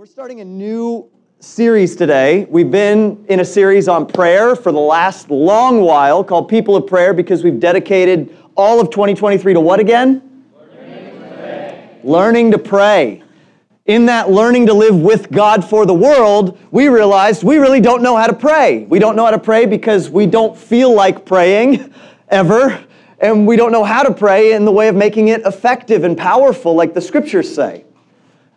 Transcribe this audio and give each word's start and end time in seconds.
We're 0.00 0.06
starting 0.06 0.40
a 0.40 0.46
new 0.46 1.10
series 1.40 1.94
today. 1.94 2.46
We've 2.48 2.70
been 2.70 3.22
in 3.28 3.40
a 3.40 3.44
series 3.44 3.86
on 3.86 4.06
prayer 4.06 4.56
for 4.56 4.72
the 4.72 4.80
last 4.80 5.28
long 5.30 5.82
while 5.82 6.24
called 6.24 6.48
People 6.48 6.74
of 6.74 6.86
Prayer 6.86 7.12
because 7.12 7.44
we've 7.44 7.60
dedicated 7.60 8.34
all 8.56 8.80
of 8.80 8.88
2023 8.88 9.52
to 9.52 9.60
what 9.60 9.78
again? 9.78 10.22
Learning 10.56 11.04
to 11.04 11.36
pray. 11.36 11.98
Learning 12.02 12.50
to 12.52 12.58
pray. 12.58 13.22
In 13.84 14.06
that 14.06 14.30
learning 14.30 14.68
to 14.68 14.72
live 14.72 14.96
with 14.96 15.30
God 15.30 15.68
for 15.68 15.84
the 15.84 15.92
world, 15.92 16.58
we 16.70 16.88
realized 16.88 17.42
we 17.42 17.58
really 17.58 17.82
don't 17.82 18.02
know 18.02 18.16
how 18.16 18.26
to 18.26 18.32
pray. 18.32 18.86
We 18.86 19.00
don't 19.00 19.16
know 19.16 19.26
how 19.26 19.32
to 19.32 19.38
pray 19.38 19.66
because 19.66 20.08
we 20.08 20.24
don't 20.24 20.56
feel 20.56 20.94
like 20.94 21.26
praying 21.26 21.92
ever, 22.30 22.82
and 23.18 23.46
we 23.46 23.54
don't 23.54 23.70
know 23.70 23.84
how 23.84 24.02
to 24.02 24.14
pray 24.14 24.54
in 24.54 24.64
the 24.64 24.72
way 24.72 24.88
of 24.88 24.94
making 24.94 25.28
it 25.28 25.42
effective 25.42 26.04
and 26.04 26.16
powerful 26.16 26.74
like 26.74 26.94
the 26.94 27.02
scriptures 27.02 27.54
say. 27.54 27.84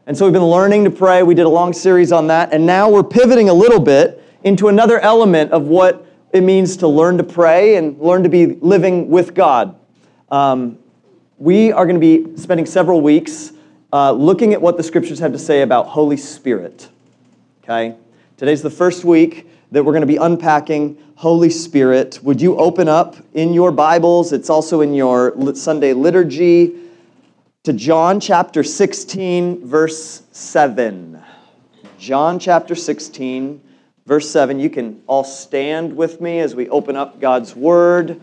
And 0.06 0.18
so 0.18 0.26
we've 0.26 0.34
been 0.34 0.44
learning 0.44 0.84
to 0.84 0.92
pray. 0.92 1.24
We 1.24 1.34
did 1.34 1.46
a 1.46 1.50
long 1.50 1.72
series 1.72 2.12
on 2.12 2.28
that. 2.28 2.52
And 2.52 2.66
now 2.66 2.90
we're 2.90 3.04
pivoting 3.04 3.48
a 3.48 3.54
little 3.54 3.80
bit 3.80 4.22
into 4.44 4.68
another 4.68 5.00
element 5.00 5.52
of 5.54 5.68
what 5.68 6.06
it 6.34 6.42
means 6.42 6.76
to 6.78 6.90
learn 6.90 7.18
to 7.20 7.24
pray 7.24 7.78
and 7.78 7.98
learn 8.02 8.24
to 8.24 8.30
be 8.30 8.48
living 8.48 9.10
with 9.10 9.34
God. 9.34 9.78
Um, 10.30 10.78
we 11.38 11.72
are 11.72 11.86
going 11.86 11.96
to 11.96 12.02
be 12.02 12.36
spending 12.36 12.66
several 12.66 13.00
weeks 13.00 13.54
uh, 13.94 14.12
looking 14.12 14.54
at 14.54 14.62
what 14.62 14.76
the 14.76 14.84
scriptures 14.84 15.20
have 15.20 15.32
to 15.32 15.40
say 15.40 15.62
about 15.62 15.88
Holy 15.88 16.18
Spirit. 16.18 16.90
Okay? 17.64 17.96
Today's 18.36 18.62
the 18.62 18.70
first 18.70 19.06
week 19.06 19.50
that 19.72 19.86
we're 19.86 19.94
going 19.94 20.02
to 20.02 20.08
be 20.08 20.18
unpacking 20.18 21.02
Holy 21.16 21.50
Spirit. 21.50 22.20
Would 22.24 22.42
you 22.42 22.58
open 22.58 22.90
up 22.90 23.16
in 23.34 23.54
your 23.54 23.72
Bibles? 23.72 24.34
It's 24.34 24.50
also 24.50 24.82
in 24.82 24.94
your 24.94 25.34
Sunday 25.56 25.94
liturgy 25.94 26.83
to 27.64 27.72
John 27.72 28.20
chapter 28.20 28.62
16, 28.62 29.66
verse 29.66 30.24
7. 30.34 31.24
John 31.98 32.38
chapter 32.38 32.76
16, 32.76 33.62
verse 34.06 34.30
7. 34.30 34.60
You 34.60 34.70
can 34.70 35.02
all 35.08 35.24
stand 35.24 35.96
with 35.96 36.20
me 36.20 36.40
as 36.40 36.56
we 36.56 36.68
open 36.68 36.98
up 36.98 37.22
God's 37.22 37.56
Word 37.56 38.20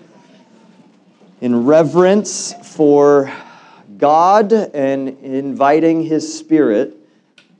in 1.41 1.65
reverence 1.65 2.53
for 2.75 3.33
God 3.97 4.53
and 4.53 5.09
inviting 5.21 6.03
His 6.03 6.39
Spirit 6.39 6.99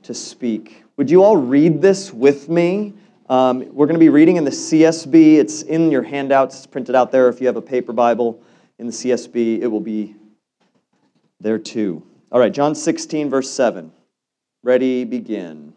to 0.03 0.13
speak. 0.13 0.83
Would 0.97 1.09
you 1.09 1.23
all 1.23 1.35
read 1.35 1.81
this 1.81 2.13
with 2.13 2.47
me? 2.47 2.93
Um, 3.27 3.73
we're 3.73 3.87
going 3.87 3.95
to 3.95 3.99
be 3.99 4.09
reading 4.09 4.35
in 4.35 4.43
the 4.43 4.51
CSB. 4.51 5.37
It's 5.37 5.63
in 5.63 5.89
your 5.89 6.03
handouts, 6.03 6.57
it's 6.57 6.67
printed 6.67 6.93
out 6.93 7.11
there. 7.11 7.27
If 7.27 7.41
you 7.41 7.47
have 7.47 7.57
a 7.57 7.61
paper 7.61 7.91
Bible 7.91 8.39
in 8.77 8.85
the 8.85 8.93
CSB, 8.93 9.61
it 9.61 9.67
will 9.67 9.79
be 9.79 10.15
there 11.41 11.59
too. 11.59 12.03
All 12.31 12.39
right, 12.39 12.53
John 12.53 12.75
16, 12.75 13.29
verse 13.29 13.49
7. 13.49 13.91
Ready, 14.63 15.03
begin. 15.03 15.73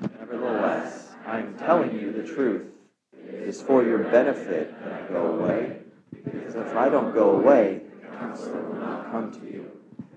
Nevertheless, 0.00 1.10
I 1.26 1.40
am 1.40 1.56
telling 1.56 1.98
you 1.98 2.12
the 2.12 2.22
truth. 2.22 2.66
It 3.12 3.34
is 3.34 3.60
for 3.60 3.84
your 3.84 3.98
benefit 3.98 4.78
that 4.82 4.92
I 4.92 5.08
go 5.08 5.34
away. 5.34 5.78
Because 6.24 6.54
if 6.54 6.74
I 6.74 6.88
don't 6.88 7.14
go 7.14 7.30
away, 7.36 7.82
the 8.00 8.16
counselor 8.16 8.62
will 8.62 8.80
not 8.80 9.10
come 9.10 9.30
to 9.32 9.40
you. 9.40 9.70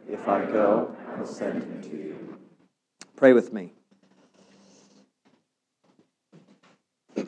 If 0.10 0.28
I 0.28 0.46
go, 0.46 0.96
I 1.08 1.20
will 1.20 1.28
send 1.28 1.64
him 1.64 1.82
to 1.84 1.90
you. 1.90 2.38
Pray 3.16 3.34
with 3.34 3.54
me. 3.54 3.74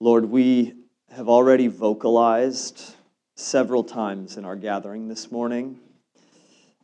Lord, 0.00 0.26
we 0.26 0.74
have 1.10 1.28
already 1.28 1.68
vocalized 1.68 2.94
several 3.34 3.84
times 3.84 4.36
in 4.36 4.44
our 4.44 4.56
gathering 4.56 5.08
this 5.08 5.30
morning 5.30 5.80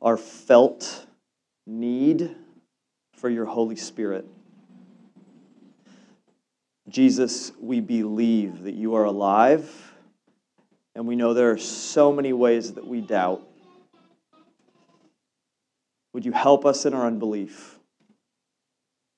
our 0.00 0.16
felt 0.16 1.06
need 1.66 2.34
for 3.16 3.28
your 3.28 3.44
Holy 3.44 3.76
Spirit. 3.76 4.26
Jesus, 6.88 7.52
we 7.60 7.80
believe 7.80 8.62
that 8.62 8.74
you 8.74 8.94
are 8.94 9.04
alive, 9.04 9.92
and 10.94 11.06
we 11.06 11.16
know 11.16 11.34
there 11.34 11.50
are 11.50 11.58
so 11.58 12.12
many 12.12 12.32
ways 12.32 12.74
that 12.74 12.86
we 12.86 13.00
doubt. 13.00 13.46
Would 16.14 16.24
you 16.24 16.32
help 16.32 16.64
us 16.64 16.86
in 16.86 16.94
our 16.94 17.06
unbelief 17.06 17.78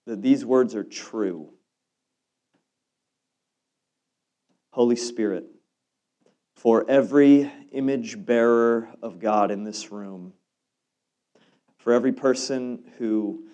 that 0.06 0.22
these 0.22 0.44
words 0.44 0.74
are 0.74 0.82
true? 0.82 1.50
Holy 4.72 4.97
Spirit, 4.97 5.44
for 6.60 6.84
every 6.91 7.50
image 7.72 8.22
bearer 8.26 8.87
of 9.00 9.19
God 9.19 9.50
in 9.50 9.65
this 9.65 9.91
room, 9.91 10.34
for 11.78 11.94
every 11.94 12.12
person 12.12 12.84
who 12.98 13.44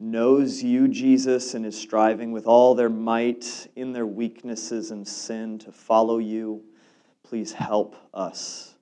knows 0.00 0.62
you, 0.62 0.88
Jesus, 0.88 1.52
and 1.52 1.66
is 1.66 1.78
striving 1.78 2.32
with 2.32 2.46
all 2.46 2.74
their 2.74 2.88
might 2.88 3.68
in 3.76 3.92
their 3.92 4.06
weaknesses 4.06 4.92
and 4.92 5.06
sin 5.06 5.58
to 5.58 5.72
follow 5.72 6.16
you, 6.16 6.64
please 7.22 7.52
help 7.52 7.96
us. 8.14 8.74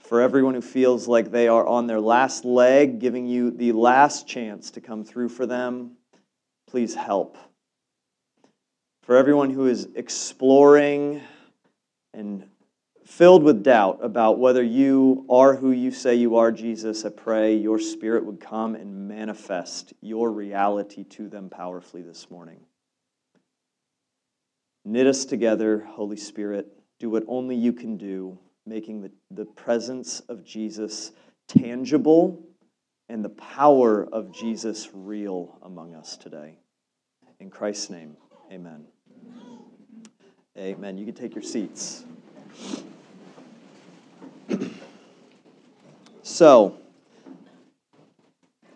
For 0.00 0.20
everyone 0.20 0.54
who 0.54 0.62
feels 0.62 1.06
like 1.06 1.30
they 1.30 1.46
are 1.46 1.64
on 1.64 1.86
their 1.86 2.00
last 2.00 2.44
leg, 2.44 2.98
giving 2.98 3.24
you 3.24 3.52
the 3.52 3.70
last 3.70 4.26
chance 4.26 4.72
to 4.72 4.80
come 4.80 5.04
through 5.04 5.28
for 5.28 5.46
them, 5.46 5.92
please 6.66 6.96
help. 6.96 7.38
For 9.04 9.16
everyone 9.16 9.50
who 9.50 9.68
is 9.68 9.86
exploring 9.94 11.20
and 12.14 12.44
filled 13.04 13.42
with 13.42 13.62
doubt 13.62 13.98
about 14.02 14.38
whether 14.38 14.62
you 14.62 15.26
are 15.28 15.56
who 15.56 15.70
you 15.70 15.90
say 15.90 16.14
you 16.14 16.36
are, 16.36 16.52
Jesus, 16.52 17.04
I 17.04 17.10
pray 17.10 17.56
your 17.56 17.78
spirit 17.78 18.24
would 18.24 18.40
come 18.40 18.74
and 18.74 19.08
manifest 19.08 19.92
your 20.00 20.30
reality 20.30 21.04
to 21.04 21.28
them 21.28 21.48
powerfully 21.48 22.02
this 22.02 22.30
morning. 22.30 22.60
Knit 24.84 25.06
us 25.06 25.24
together, 25.24 25.86
Holy 25.90 26.16
Spirit. 26.16 26.66
Do 26.98 27.10
what 27.10 27.24
only 27.26 27.56
you 27.56 27.72
can 27.72 27.96
do, 27.96 28.38
making 28.66 29.02
the, 29.02 29.10
the 29.30 29.44
presence 29.44 30.20
of 30.28 30.44
Jesus 30.44 31.12
tangible 31.48 32.42
and 33.08 33.24
the 33.24 33.30
power 33.30 34.04
of 34.12 34.32
Jesus 34.32 34.88
real 34.92 35.58
among 35.62 35.94
us 35.94 36.16
today. 36.16 36.58
In 37.40 37.50
Christ's 37.50 37.90
name, 37.90 38.16
amen. 38.50 38.86
Amen. 40.58 40.98
You 40.98 41.06
can 41.06 41.14
take 41.14 41.34
your 41.34 41.42
seats. 41.42 42.04
so, 46.22 46.76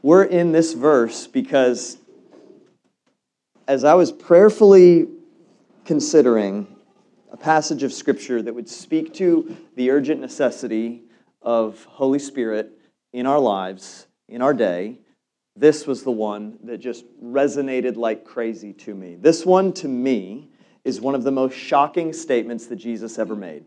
we're 0.00 0.24
in 0.24 0.52
this 0.52 0.72
verse 0.72 1.26
because 1.26 1.98
as 3.68 3.84
I 3.84 3.92
was 3.92 4.10
prayerfully 4.10 5.08
considering 5.84 6.66
a 7.30 7.36
passage 7.36 7.82
of 7.82 7.92
Scripture 7.92 8.40
that 8.40 8.54
would 8.54 8.70
speak 8.70 9.12
to 9.14 9.54
the 9.74 9.90
urgent 9.90 10.20
necessity 10.20 11.02
of 11.42 11.84
Holy 11.84 12.18
Spirit 12.18 12.72
in 13.12 13.26
our 13.26 13.38
lives, 13.38 14.06
in 14.28 14.40
our 14.40 14.54
day, 14.54 14.98
this 15.54 15.86
was 15.86 16.04
the 16.04 16.10
one 16.10 16.58
that 16.64 16.78
just 16.78 17.04
resonated 17.22 17.96
like 17.96 18.24
crazy 18.24 18.72
to 18.72 18.94
me. 18.94 19.16
This 19.16 19.44
one, 19.44 19.72
to 19.74 19.88
me, 19.88 20.48
is 20.86 21.00
one 21.00 21.16
of 21.16 21.24
the 21.24 21.32
most 21.32 21.54
shocking 21.54 22.12
statements 22.12 22.66
that 22.66 22.76
Jesus 22.76 23.18
ever 23.18 23.34
made. 23.34 23.64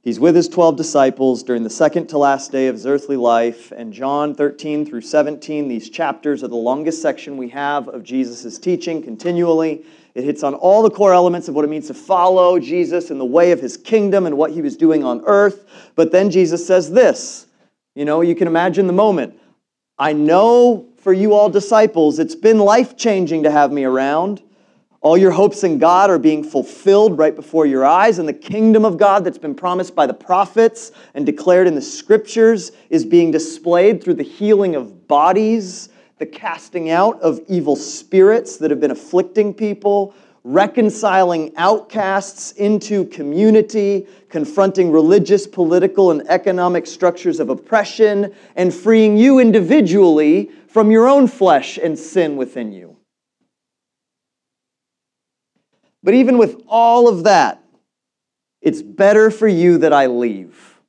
He's 0.00 0.20
with 0.20 0.36
his 0.36 0.48
12 0.48 0.76
disciples 0.76 1.42
during 1.42 1.64
the 1.64 1.68
second 1.68 2.06
to 2.06 2.18
last 2.18 2.52
day 2.52 2.68
of 2.68 2.76
his 2.76 2.86
earthly 2.86 3.16
life, 3.16 3.72
and 3.72 3.92
John 3.92 4.32
13 4.34 4.86
through 4.86 5.00
17, 5.00 5.66
these 5.66 5.90
chapters 5.90 6.44
are 6.44 6.48
the 6.48 6.54
longest 6.54 7.02
section 7.02 7.36
we 7.36 7.48
have 7.48 7.88
of 7.88 8.04
Jesus' 8.04 8.58
teaching 8.58 9.02
continually. 9.02 9.84
It 10.14 10.22
hits 10.22 10.44
on 10.44 10.54
all 10.54 10.82
the 10.82 10.90
core 10.90 11.12
elements 11.12 11.48
of 11.48 11.56
what 11.56 11.64
it 11.64 11.68
means 11.68 11.88
to 11.88 11.94
follow 11.94 12.60
Jesus 12.60 13.10
in 13.10 13.18
the 13.18 13.24
way 13.24 13.50
of 13.50 13.60
his 13.60 13.76
kingdom 13.76 14.26
and 14.26 14.38
what 14.38 14.52
he 14.52 14.62
was 14.62 14.76
doing 14.76 15.02
on 15.02 15.20
earth. 15.26 15.66
But 15.96 16.12
then 16.12 16.30
Jesus 16.30 16.64
says 16.64 16.92
this 16.92 17.48
you 17.96 18.04
know, 18.04 18.20
you 18.20 18.36
can 18.36 18.46
imagine 18.46 18.86
the 18.86 18.92
moment. 18.92 19.36
I 19.98 20.12
know 20.12 20.86
for 20.98 21.12
you 21.12 21.34
all 21.34 21.50
disciples, 21.50 22.20
it's 22.20 22.36
been 22.36 22.60
life 22.60 22.96
changing 22.96 23.42
to 23.42 23.50
have 23.50 23.72
me 23.72 23.82
around. 23.82 24.42
All 25.02 25.16
your 25.16 25.30
hopes 25.30 25.64
in 25.64 25.78
God 25.78 26.10
are 26.10 26.18
being 26.18 26.44
fulfilled 26.44 27.16
right 27.16 27.34
before 27.34 27.64
your 27.64 27.86
eyes, 27.86 28.18
and 28.18 28.28
the 28.28 28.34
kingdom 28.34 28.84
of 28.84 28.98
God 28.98 29.24
that's 29.24 29.38
been 29.38 29.54
promised 29.54 29.94
by 29.94 30.06
the 30.06 30.12
prophets 30.12 30.92
and 31.14 31.24
declared 31.24 31.66
in 31.66 31.74
the 31.74 31.80
scriptures 31.80 32.72
is 32.90 33.06
being 33.06 33.30
displayed 33.30 34.04
through 34.04 34.14
the 34.14 34.22
healing 34.22 34.74
of 34.74 35.08
bodies, 35.08 35.88
the 36.18 36.26
casting 36.26 36.90
out 36.90 37.18
of 37.22 37.40
evil 37.48 37.76
spirits 37.76 38.58
that 38.58 38.70
have 38.70 38.78
been 38.78 38.90
afflicting 38.90 39.54
people, 39.54 40.14
reconciling 40.44 41.54
outcasts 41.56 42.52
into 42.52 43.06
community, 43.06 44.06
confronting 44.28 44.92
religious, 44.92 45.46
political, 45.46 46.10
and 46.10 46.28
economic 46.28 46.86
structures 46.86 47.40
of 47.40 47.48
oppression, 47.48 48.34
and 48.54 48.74
freeing 48.74 49.16
you 49.16 49.38
individually 49.38 50.50
from 50.68 50.90
your 50.90 51.08
own 51.08 51.26
flesh 51.26 51.78
and 51.78 51.98
sin 51.98 52.36
within 52.36 52.70
you. 52.70 52.99
But 56.02 56.14
even 56.14 56.38
with 56.38 56.62
all 56.66 57.08
of 57.08 57.24
that, 57.24 57.62
it's 58.62 58.82
better 58.82 59.30
for 59.30 59.48
you 59.48 59.78
that 59.78 59.92
I 59.92 60.06
leave. 60.06 60.80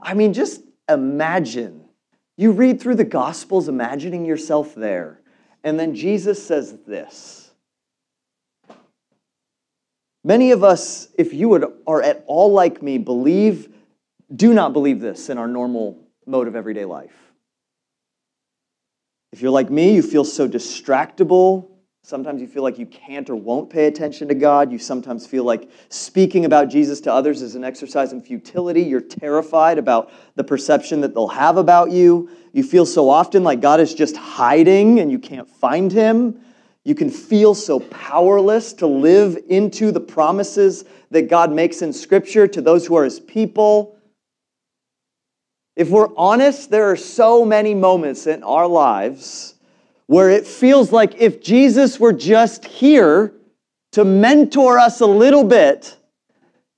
I 0.00 0.14
mean, 0.14 0.32
just 0.32 0.62
imagine 0.88 1.84
You 2.36 2.52
read 2.52 2.80
through 2.80 2.96
the 2.96 3.04
Gospels 3.04 3.68
imagining 3.68 4.24
yourself 4.24 4.74
there, 4.74 5.20
and 5.62 5.78
then 5.78 5.94
Jesus 5.94 6.44
says 6.44 6.76
this. 6.86 7.52
Many 10.24 10.50
of 10.52 10.64
us, 10.64 11.08
if 11.18 11.32
you 11.32 11.48
would, 11.50 11.64
are 11.86 12.02
at 12.02 12.24
all 12.26 12.50
like 12.52 12.82
me, 12.82 12.98
believe, 12.98 13.68
do 14.34 14.54
not 14.54 14.72
believe 14.72 15.00
this 15.00 15.28
in 15.28 15.38
our 15.38 15.46
normal 15.46 16.08
mode 16.26 16.48
of 16.48 16.56
everyday 16.56 16.86
life. 16.86 17.14
If 19.32 19.42
you're 19.42 19.50
like 19.50 19.70
me, 19.70 19.94
you 19.94 20.02
feel 20.02 20.24
so 20.24 20.48
distractible. 20.48 21.68
Sometimes 22.06 22.42
you 22.42 22.46
feel 22.46 22.62
like 22.62 22.78
you 22.78 22.84
can't 22.84 23.30
or 23.30 23.34
won't 23.34 23.70
pay 23.70 23.86
attention 23.86 24.28
to 24.28 24.34
God. 24.34 24.70
You 24.70 24.78
sometimes 24.78 25.26
feel 25.26 25.42
like 25.42 25.70
speaking 25.88 26.44
about 26.44 26.68
Jesus 26.68 27.00
to 27.00 27.12
others 27.12 27.40
is 27.40 27.54
an 27.54 27.64
exercise 27.64 28.12
in 28.12 28.20
futility. 28.20 28.82
You're 28.82 29.00
terrified 29.00 29.78
about 29.78 30.12
the 30.34 30.44
perception 30.44 31.00
that 31.00 31.14
they'll 31.14 31.28
have 31.28 31.56
about 31.56 31.92
you. 31.92 32.28
You 32.52 32.62
feel 32.62 32.84
so 32.84 33.08
often 33.08 33.42
like 33.42 33.62
God 33.62 33.80
is 33.80 33.94
just 33.94 34.18
hiding 34.18 35.00
and 35.00 35.10
you 35.10 35.18
can't 35.18 35.48
find 35.48 35.90
him. 35.90 36.38
You 36.84 36.94
can 36.94 37.08
feel 37.08 37.54
so 37.54 37.80
powerless 37.80 38.74
to 38.74 38.86
live 38.86 39.38
into 39.48 39.90
the 39.90 40.00
promises 40.00 40.84
that 41.10 41.30
God 41.30 41.52
makes 41.52 41.80
in 41.80 41.90
Scripture 41.90 42.46
to 42.48 42.60
those 42.60 42.84
who 42.84 42.96
are 42.96 43.04
his 43.04 43.18
people. 43.18 43.98
If 45.74 45.88
we're 45.88 46.14
honest, 46.18 46.70
there 46.70 46.90
are 46.90 46.96
so 46.96 47.46
many 47.46 47.72
moments 47.72 48.26
in 48.26 48.42
our 48.42 48.66
lives 48.66 49.53
where 50.06 50.30
it 50.30 50.46
feels 50.46 50.92
like 50.92 51.14
if 51.20 51.42
Jesus 51.42 51.98
were 51.98 52.12
just 52.12 52.64
here 52.64 53.32
to 53.92 54.04
mentor 54.04 54.78
us 54.78 55.00
a 55.00 55.06
little 55.06 55.44
bit, 55.44 55.96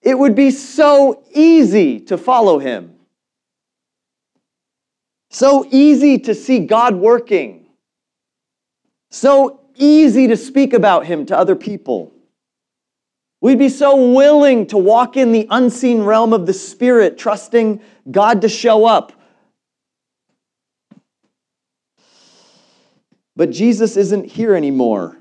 it 0.02 0.18
would 0.18 0.34
be 0.34 0.50
so 0.50 1.24
easy 1.32 1.98
to 2.00 2.16
follow 2.16 2.58
him. 2.58 2.94
So 5.30 5.66
easy 5.70 6.18
to 6.20 6.34
see 6.34 6.60
God 6.60 6.94
working. 6.94 7.66
So 9.10 9.60
easy 9.74 10.28
to 10.28 10.36
speak 10.36 10.72
about 10.72 11.06
him 11.06 11.26
to 11.26 11.36
other 11.36 11.56
people. 11.56 12.12
We'd 13.40 13.58
be 13.58 13.68
so 13.68 14.12
willing 14.12 14.66
to 14.68 14.78
walk 14.78 15.16
in 15.16 15.32
the 15.32 15.46
unseen 15.50 16.02
realm 16.02 16.32
of 16.32 16.46
the 16.46 16.52
Spirit, 16.52 17.18
trusting 17.18 17.80
God 18.10 18.40
to 18.42 18.48
show 18.48 18.86
up. 18.86 19.12
But 23.36 23.50
Jesus 23.50 23.96
isn't 23.98 24.24
here 24.24 24.54
anymore. 24.54 25.18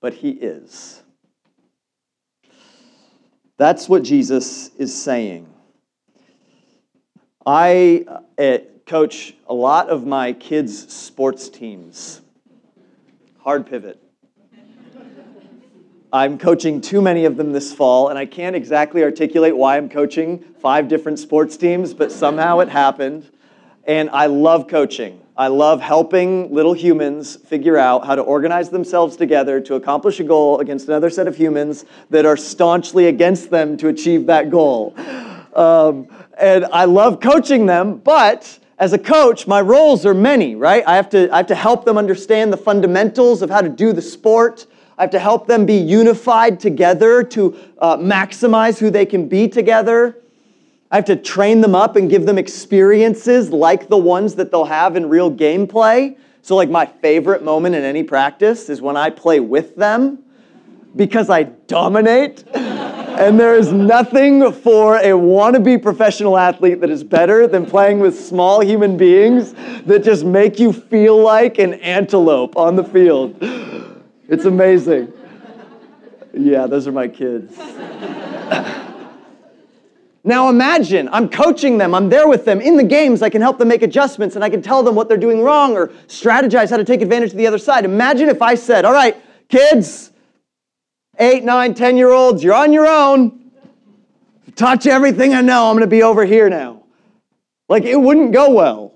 But 0.00 0.14
he 0.14 0.30
is. 0.30 1.02
That's 3.56 3.88
what 3.88 4.02
Jesus 4.02 4.70
is 4.76 4.94
saying. 5.00 5.48
I 7.46 8.04
uh, 8.38 8.58
coach 8.86 9.34
a 9.48 9.54
lot 9.54 9.88
of 9.88 10.06
my 10.06 10.32
kids' 10.32 10.92
sports 10.92 11.48
teams. 11.48 12.20
Hard 13.38 13.66
pivot. 13.66 14.02
I'm 16.12 16.38
coaching 16.38 16.80
too 16.80 17.02
many 17.02 17.24
of 17.24 17.36
them 17.36 17.52
this 17.52 17.72
fall, 17.72 18.08
and 18.08 18.18
I 18.18 18.26
can't 18.26 18.56
exactly 18.56 19.02
articulate 19.02 19.56
why 19.56 19.76
I'm 19.76 19.88
coaching 19.88 20.38
five 20.60 20.88
different 20.88 21.18
sports 21.18 21.56
teams, 21.56 21.92
but 21.92 22.10
somehow 22.10 22.60
it 22.60 22.68
happened. 22.68 23.30
And 23.84 24.10
I 24.10 24.26
love 24.26 24.68
coaching. 24.68 25.20
I 25.38 25.46
love 25.46 25.80
helping 25.80 26.52
little 26.52 26.72
humans 26.72 27.36
figure 27.36 27.78
out 27.78 28.04
how 28.04 28.16
to 28.16 28.22
organize 28.22 28.70
themselves 28.70 29.16
together 29.16 29.60
to 29.60 29.76
accomplish 29.76 30.18
a 30.18 30.24
goal 30.24 30.58
against 30.58 30.88
another 30.88 31.10
set 31.10 31.28
of 31.28 31.36
humans 31.36 31.84
that 32.10 32.26
are 32.26 32.36
staunchly 32.36 33.06
against 33.06 33.48
them 33.48 33.76
to 33.76 33.86
achieve 33.86 34.26
that 34.26 34.50
goal. 34.50 34.96
Um, 35.54 36.08
and 36.36 36.64
I 36.72 36.86
love 36.86 37.20
coaching 37.20 37.66
them, 37.66 37.98
but 37.98 38.58
as 38.80 38.92
a 38.92 38.98
coach, 38.98 39.46
my 39.46 39.60
roles 39.60 40.04
are 40.04 40.12
many, 40.12 40.56
right? 40.56 40.82
I 40.84 40.96
have 40.96 41.08
to, 41.10 41.32
I 41.32 41.36
have 41.36 41.46
to 41.46 41.54
help 41.54 41.84
them 41.84 41.96
understand 41.98 42.52
the 42.52 42.56
fundamentals 42.56 43.40
of 43.40 43.48
how 43.48 43.60
to 43.60 43.68
do 43.68 43.92
the 43.92 44.02
sport. 44.02 44.66
I 44.98 45.02
have 45.02 45.10
to 45.10 45.20
help 45.20 45.46
them 45.46 45.66
be 45.66 45.76
unified 45.76 46.58
together 46.58 47.22
to 47.22 47.56
uh, 47.78 47.96
maximize 47.96 48.80
who 48.80 48.90
they 48.90 49.06
can 49.06 49.28
be 49.28 49.46
together. 49.46 50.16
I 50.90 50.96
have 50.96 51.04
to 51.06 51.16
train 51.16 51.60
them 51.60 51.74
up 51.74 51.96
and 51.96 52.08
give 52.08 52.24
them 52.24 52.38
experiences 52.38 53.50
like 53.50 53.88
the 53.88 53.98
ones 53.98 54.36
that 54.36 54.50
they'll 54.50 54.64
have 54.64 54.96
in 54.96 55.08
real 55.08 55.30
gameplay. 55.30 56.16
So, 56.40 56.56
like, 56.56 56.70
my 56.70 56.86
favorite 56.86 57.42
moment 57.42 57.74
in 57.74 57.84
any 57.84 58.02
practice 58.02 58.70
is 58.70 58.80
when 58.80 58.96
I 58.96 59.10
play 59.10 59.38
with 59.40 59.76
them 59.76 60.24
because 60.96 61.28
I 61.28 61.42
dominate. 61.42 62.44
and 62.54 63.38
there 63.38 63.54
is 63.54 63.70
nothing 63.70 64.50
for 64.50 64.96
a 64.96 65.10
wannabe 65.10 65.82
professional 65.82 66.38
athlete 66.38 66.80
that 66.80 66.88
is 66.88 67.04
better 67.04 67.46
than 67.46 67.66
playing 67.66 68.00
with 68.00 68.18
small 68.18 68.64
human 68.64 68.96
beings 68.96 69.54
that 69.84 70.02
just 70.04 70.24
make 70.24 70.58
you 70.58 70.72
feel 70.72 71.20
like 71.20 71.58
an 71.58 71.74
antelope 71.74 72.56
on 72.56 72.76
the 72.76 72.84
field. 72.84 73.36
It's 74.28 74.46
amazing. 74.46 75.12
Yeah, 76.32 76.66
those 76.66 76.86
are 76.86 76.92
my 76.92 77.08
kids. 77.08 77.58
Now 80.28 80.48
imagine, 80.48 81.08
I'm 81.10 81.28
coaching 81.28 81.78
them, 81.78 81.94
I'm 81.94 82.08
there 82.08 82.28
with 82.28 82.44
them 82.44 82.60
in 82.60 82.76
the 82.76 82.84
games, 82.84 83.22
I 83.22 83.30
can 83.30 83.40
help 83.40 83.58
them 83.58 83.68
make 83.68 83.82
adjustments 83.82 84.36
and 84.36 84.44
I 84.44 84.50
can 84.50 84.62
tell 84.62 84.82
them 84.82 84.94
what 84.94 85.08
they're 85.08 85.16
doing 85.16 85.42
wrong 85.42 85.74
or 85.76 85.88
strategize 86.06 86.70
how 86.70 86.76
to 86.76 86.84
take 86.84 87.02
advantage 87.02 87.32
of 87.32 87.36
the 87.36 87.46
other 87.46 87.58
side. 87.58 87.84
Imagine 87.84 88.28
if 88.28 88.42
I 88.42 88.54
said, 88.54 88.84
All 88.84 88.92
right, 88.92 89.16
kids, 89.48 90.12
eight, 91.18 91.42
nine, 91.44 91.74
ten 91.74 91.96
year 91.96 92.10
olds, 92.10 92.44
you're 92.44 92.54
on 92.54 92.72
your 92.72 92.86
own. 92.86 93.50
Touch 94.54 94.86
everything 94.86 95.34
I 95.34 95.40
know, 95.40 95.70
I'm 95.70 95.76
gonna 95.76 95.86
be 95.86 96.02
over 96.02 96.24
here 96.24 96.48
now. 96.48 96.84
Like 97.68 97.84
it 97.84 98.00
wouldn't 98.00 98.32
go 98.32 98.50
well. 98.50 98.94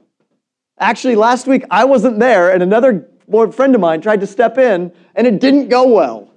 Actually, 0.78 1.16
last 1.16 1.46
week 1.46 1.64
I 1.70 1.84
wasn't 1.84 2.18
there, 2.18 2.52
and 2.52 2.62
another 2.62 3.08
friend 3.52 3.74
of 3.74 3.80
mine 3.80 4.00
tried 4.00 4.20
to 4.20 4.26
step 4.26 4.58
in 4.58 4.92
and 5.14 5.26
it 5.26 5.40
didn't 5.40 5.68
go 5.68 5.88
well. 5.88 6.31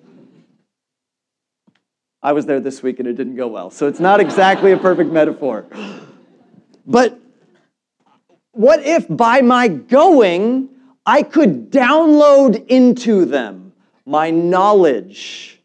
I 2.25 2.31
was 2.31 2.47
there 2.47 2.59
this 2.59 2.81
week 2.81 2.97
and 2.97 3.07
it 3.07 3.13
didn't 3.13 3.35
go 3.35 3.47
well. 3.47 3.69
So 3.69 3.87
it's 3.87 3.99
not 3.99 4.19
exactly 4.19 4.71
a 4.71 4.77
perfect 4.77 5.11
metaphor. 5.11 5.63
But 6.87 7.19
what 8.51 8.79
if 8.83 9.05
by 9.07 9.41
my 9.41 9.67
going, 9.67 10.69
I 11.05 11.21
could 11.21 11.69
download 11.69 12.65
into 12.65 13.25
them 13.25 13.73
my 14.07 14.31
knowledge, 14.31 15.61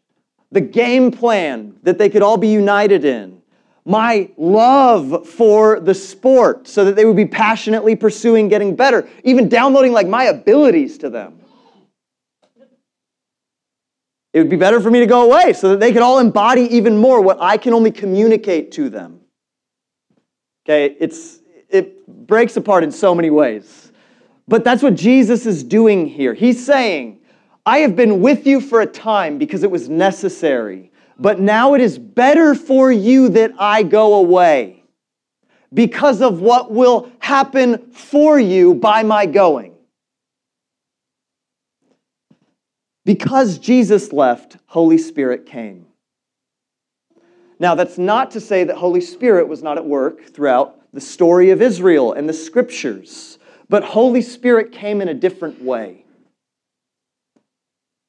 the 0.51 0.61
game 0.61 1.09
plan 1.09 1.77
that 1.81 1.97
they 1.97 2.09
could 2.09 2.21
all 2.21 2.37
be 2.37 2.49
united 2.49 3.05
in, 3.05 3.41
my 3.83 4.29
love 4.37 5.27
for 5.27 5.79
the 5.79 5.95
sport 5.95 6.67
so 6.67 6.85
that 6.85 6.95
they 6.95 7.05
would 7.05 7.15
be 7.15 7.25
passionately 7.25 7.95
pursuing 7.95 8.47
getting 8.49 8.75
better, 8.75 9.09
even 9.23 9.49
downloading 9.49 9.93
like 9.93 10.07
my 10.07 10.25
abilities 10.25 10.99
to 10.99 11.09
them. 11.09 11.40
It 14.33 14.39
would 14.39 14.49
be 14.49 14.55
better 14.55 14.79
for 14.79 14.89
me 14.89 14.99
to 14.99 15.05
go 15.05 15.23
away 15.23 15.53
so 15.53 15.69
that 15.69 15.79
they 15.79 15.91
could 15.91 16.01
all 16.01 16.19
embody 16.19 16.63
even 16.75 16.97
more 16.97 17.21
what 17.21 17.37
I 17.41 17.57
can 17.57 17.73
only 17.73 17.91
communicate 17.91 18.71
to 18.73 18.89
them. 18.89 19.19
Okay, 20.65 20.95
it's 20.99 21.39
it 21.69 22.05
breaks 22.07 22.57
apart 22.57 22.83
in 22.83 22.91
so 22.91 23.15
many 23.15 23.29
ways. 23.29 23.91
But 24.47 24.63
that's 24.63 24.83
what 24.83 24.95
Jesus 24.95 25.45
is 25.45 25.63
doing 25.63 26.05
here. 26.05 26.33
He's 26.33 26.65
saying, 26.65 27.19
I 27.65 27.79
have 27.79 27.95
been 27.95 28.21
with 28.21 28.45
you 28.45 28.59
for 28.59 28.81
a 28.81 28.85
time 28.85 29.37
because 29.37 29.63
it 29.63 29.71
was 29.71 29.87
necessary 29.87 30.91
but 31.21 31.39
now 31.39 31.75
it 31.75 31.81
is 31.81 31.99
better 31.99 32.55
for 32.55 32.91
you 32.91 33.29
that 33.29 33.53
I 33.59 33.83
go 33.83 34.15
away 34.15 34.83
because 35.71 36.19
of 36.19 36.41
what 36.41 36.71
will 36.71 37.11
happen 37.19 37.91
for 37.91 38.39
you 38.39 38.73
by 38.73 39.03
my 39.03 39.27
going. 39.27 39.70
Because 43.05 43.57
Jesus 43.57 44.13
left, 44.13 44.57
Holy 44.67 44.97
Spirit 44.97 45.45
came. 45.45 45.87
Now, 47.59 47.75
that's 47.75 47.97
not 47.97 48.31
to 48.31 48.39
say 48.39 48.63
that 48.63 48.77
Holy 48.77 49.01
Spirit 49.01 49.47
was 49.47 49.61
not 49.61 49.77
at 49.77 49.85
work 49.85 50.33
throughout 50.33 50.79
the 50.93 51.01
story 51.01 51.51
of 51.51 51.61
Israel 51.61 52.13
and 52.13 52.27
the 52.27 52.33
scriptures, 52.33 53.37
but 53.69 53.83
Holy 53.83 54.21
Spirit 54.21 54.71
came 54.71 55.01
in 55.01 55.07
a 55.07 55.13
different 55.13 55.61
way. 55.61 56.05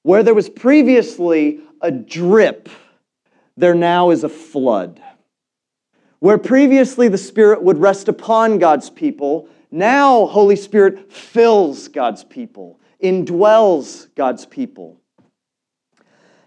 Where 0.03 0.23
there 0.23 0.35
was 0.35 0.49
previously 0.49 1.61
a 1.81 1.91
drip 1.91 2.69
there 3.57 3.75
now 3.75 4.11
is 4.11 4.25
a 4.25 4.29
flood. 4.29 5.01
Where 6.21 6.39
previously 6.39 7.09
the 7.09 7.19
Spirit 7.19 7.63
would 7.63 7.79
rest 7.79 8.09
upon 8.09 8.59
God's 8.59 8.89
people, 8.91 9.49
now 9.71 10.27
Holy 10.27 10.57
Spirit 10.57 11.13
fills 11.13 11.89
God's 11.89 12.25
people, 12.25 12.79
indwells 13.03 14.15
God's 14.15 14.47
people. 14.47 15.01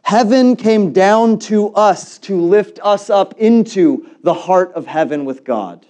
Heaven 0.04 0.56
came 0.56 0.94
down 0.94 1.40
to 1.40 1.74
us 1.74 2.20
to 2.20 2.40
lift 2.40 2.80
us 2.84 3.10
up 3.10 3.34
into 3.40 4.10
the 4.22 4.34
heart 4.34 4.74
of 4.74 4.86
heaven 4.86 5.26
with 5.26 5.44
God. 5.44 5.86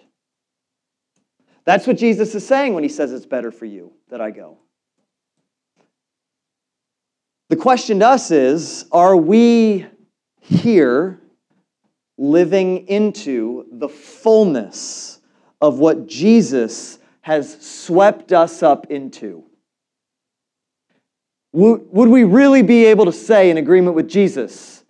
That's 1.65 1.86
what 1.86 1.98
Jesus 1.98 2.34
is 2.34 2.48
saying 2.48 2.74
when 2.74 2.84
he 2.84 2.89
says 2.89 3.12
it's 3.12 3.25
better 3.25 3.51
for 3.51 3.65
you 3.65 3.91
that 4.10 4.22
I 4.22 4.31
go. 4.31 4.60
The 7.50 7.55
question 7.55 8.00
to 8.00 8.07
us 8.07 8.31
is 8.31 8.86
are 8.91 9.17
we 9.17 9.86
here 10.39 11.19
living 12.17 12.88
into 12.88 13.65
the 13.72 13.89
fullness 13.89 15.19
of 15.62 15.79
what 15.79 16.07
Jesus 16.07 17.00
has 17.22 17.60
swept 17.60 18.31
us 18.31 18.63
up 18.63 18.91
into. 18.91 19.43
Would 21.57 22.09
we 22.09 22.25
really 22.25 22.63
be 22.63 22.83
able 22.88 23.05
to 23.05 23.13
say, 23.13 23.50
in 23.50 23.55
agreement 23.55 23.95
with 23.95 24.09
Jesus, 24.09 24.83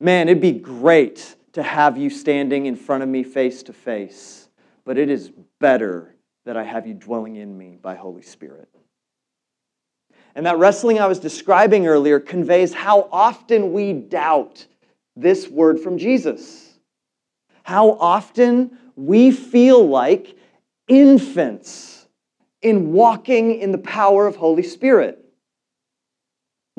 man, 0.00 0.30
it'd 0.30 0.40
be 0.40 0.52
great 0.52 1.36
to 1.52 1.62
have 1.62 1.98
you 1.98 2.08
standing 2.08 2.64
in 2.64 2.74
front 2.74 3.02
of 3.02 3.08
me 3.10 3.22
face 3.22 3.62
to 3.64 3.74
face, 3.74 4.48
but 4.86 4.96
it 4.96 5.10
is 5.10 5.30
better 5.58 6.14
that 6.46 6.56
I 6.56 6.64
have 6.64 6.86
you 6.86 6.94
dwelling 6.94 7.36
in 7.36 7.56
me 7.56 7.76
by 7.82 7.96
Holy 7.96 8.22
Spirit. 8.22 8.70
And 10.34 10.46
that 10.46 10.56
wrestling 10.56 10.98
I 10.98 11.06
was 11.06 11.18
describing 11.18 11.86
earlier 11.86 12.18
conveys 12.18 12.72
how 12.72 13.06
often 13.12 13.74
we 13.74 13.92
doubt 13.92 14.66
this 15.16 15.48
word 15.48 15.80
from 15.80 15.98
Jesus. 15.98 16.78
How 17.62 17.90
often 18.00 18.78
we 18.96 19.30
feel 19.30 19.86
like 19.86 20.34
infants 20.88 22.08
in 22.62 22.92
walking 22.92 23.60
in 23.60 23.70
the 23.70 23.78
power 23.78 24.26
of 24.26 24.36
Holy 24.36 24.62
Spirit. 24.62 25.19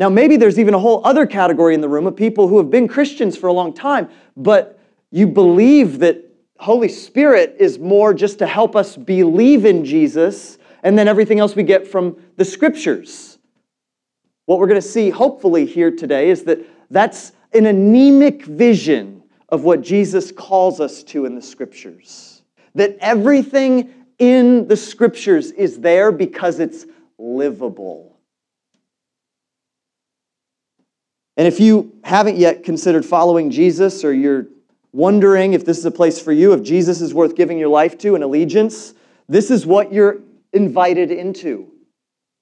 Now, 0.02 0.10
maybe 0.10 0.36
there's 0.36 0.58
even 0.58 0.74
a 0.74 0.80
whole 0.80 1.06
other 1.06 1.28
category 1.28 1.76
in 1.76 1.82
the 1.82 1.88
room 1.88 2.08
of 2.08 2.16
people 2.16 2.48
who 2.48 2.58
have 2.58 2.72
been 2.72 2.88
Christians 2.88 3.38
for 3.38 3.46
a 3.46 3.54
long 3.54 3.72
time, 3.72 4.10
but 4.36 4.80
you 5.12 5.28
believe 5.28 6.00
that 6.00 6.26
Holy 6.58 6.90
Spirit 6.90 7.56
is 7.60 7.78
more 7.78 8.12
just 8.12 8.40
to 8.40 8.48
help 8.48 8.76
us 8.76 8.98
believe 8.98 9.64
in 9.64 9.86
Jesus 9.86 10.58
and 10.82 10.98
then 10.98 11.08
everything 11.08 11.40
else 11.40 11.56
we 11.56 11.62
get 11.62 11.88
from 11.88 12.20
the 12.36 12.44
scriptures. 12.44 13.38
What 14.48 14.58
we're 14.58 14.66
going 14.66 14.82
to 14.82 14.88
see, 14.88 15.12
hopefully, 15.12 15.68
here 15.68 15.92
today 15.92 16.32
is 16.32 16.46
that 16.46 16.66
that's 16.90 17.34
an 17.54 17.68
anemic 17.68 18.46
vision 18.46 19.22
of 19.50 19.66
what 19.66 19.82
Jesus 19.82 20.32
calls 20.32 20.80
us 20.80 21.04
to 21.04 21.26
in 21.26 21.36
the 21.36 21.44
scriptures. 21.44 22.42
That 22.74 22.98
everything 23.02 23.94
in 24.18 24.68
the 24.68 24.78
scriptures 24.78 25.52
is 25.52 25.80
there 25.80 26.12
because 26.12 26.60
it's 26.60 26.88
livable. 27.20 28.11
And 31.42 31.48
if 31.48 31.60
you 31.60 31.92
haven't 32.04 32.38
yet 32.38 32.64
considered 32.64 33.04
following 33.04 33.50
Jesus 33.50 34.06
or 34.06 34.14
you're 34.14 34.46
wondering 34.92 35.54
if 35.54 35.66
this 35.66 35.80
is 35.80 35.86
a 35.86 35.90
place 35.90 36.22
for 36.22 36.32
you, 36.32 36.54
if 36.54 36.62
Jesus 36.62 37.02
is 37.02 37.16
worth 37.16 37.36
giving 37.36 37.58
your 37.58 37.68
life 37.68 37.98
to, 37.98 38.14
an 38.14 38.22
allegiance, 38.22 38.94
this 39.28 39.50
is 39.50 39.66
what 39.66 39.92
you're 39.92 40.20
invited 40.54 41.10
into. 41.10 41.72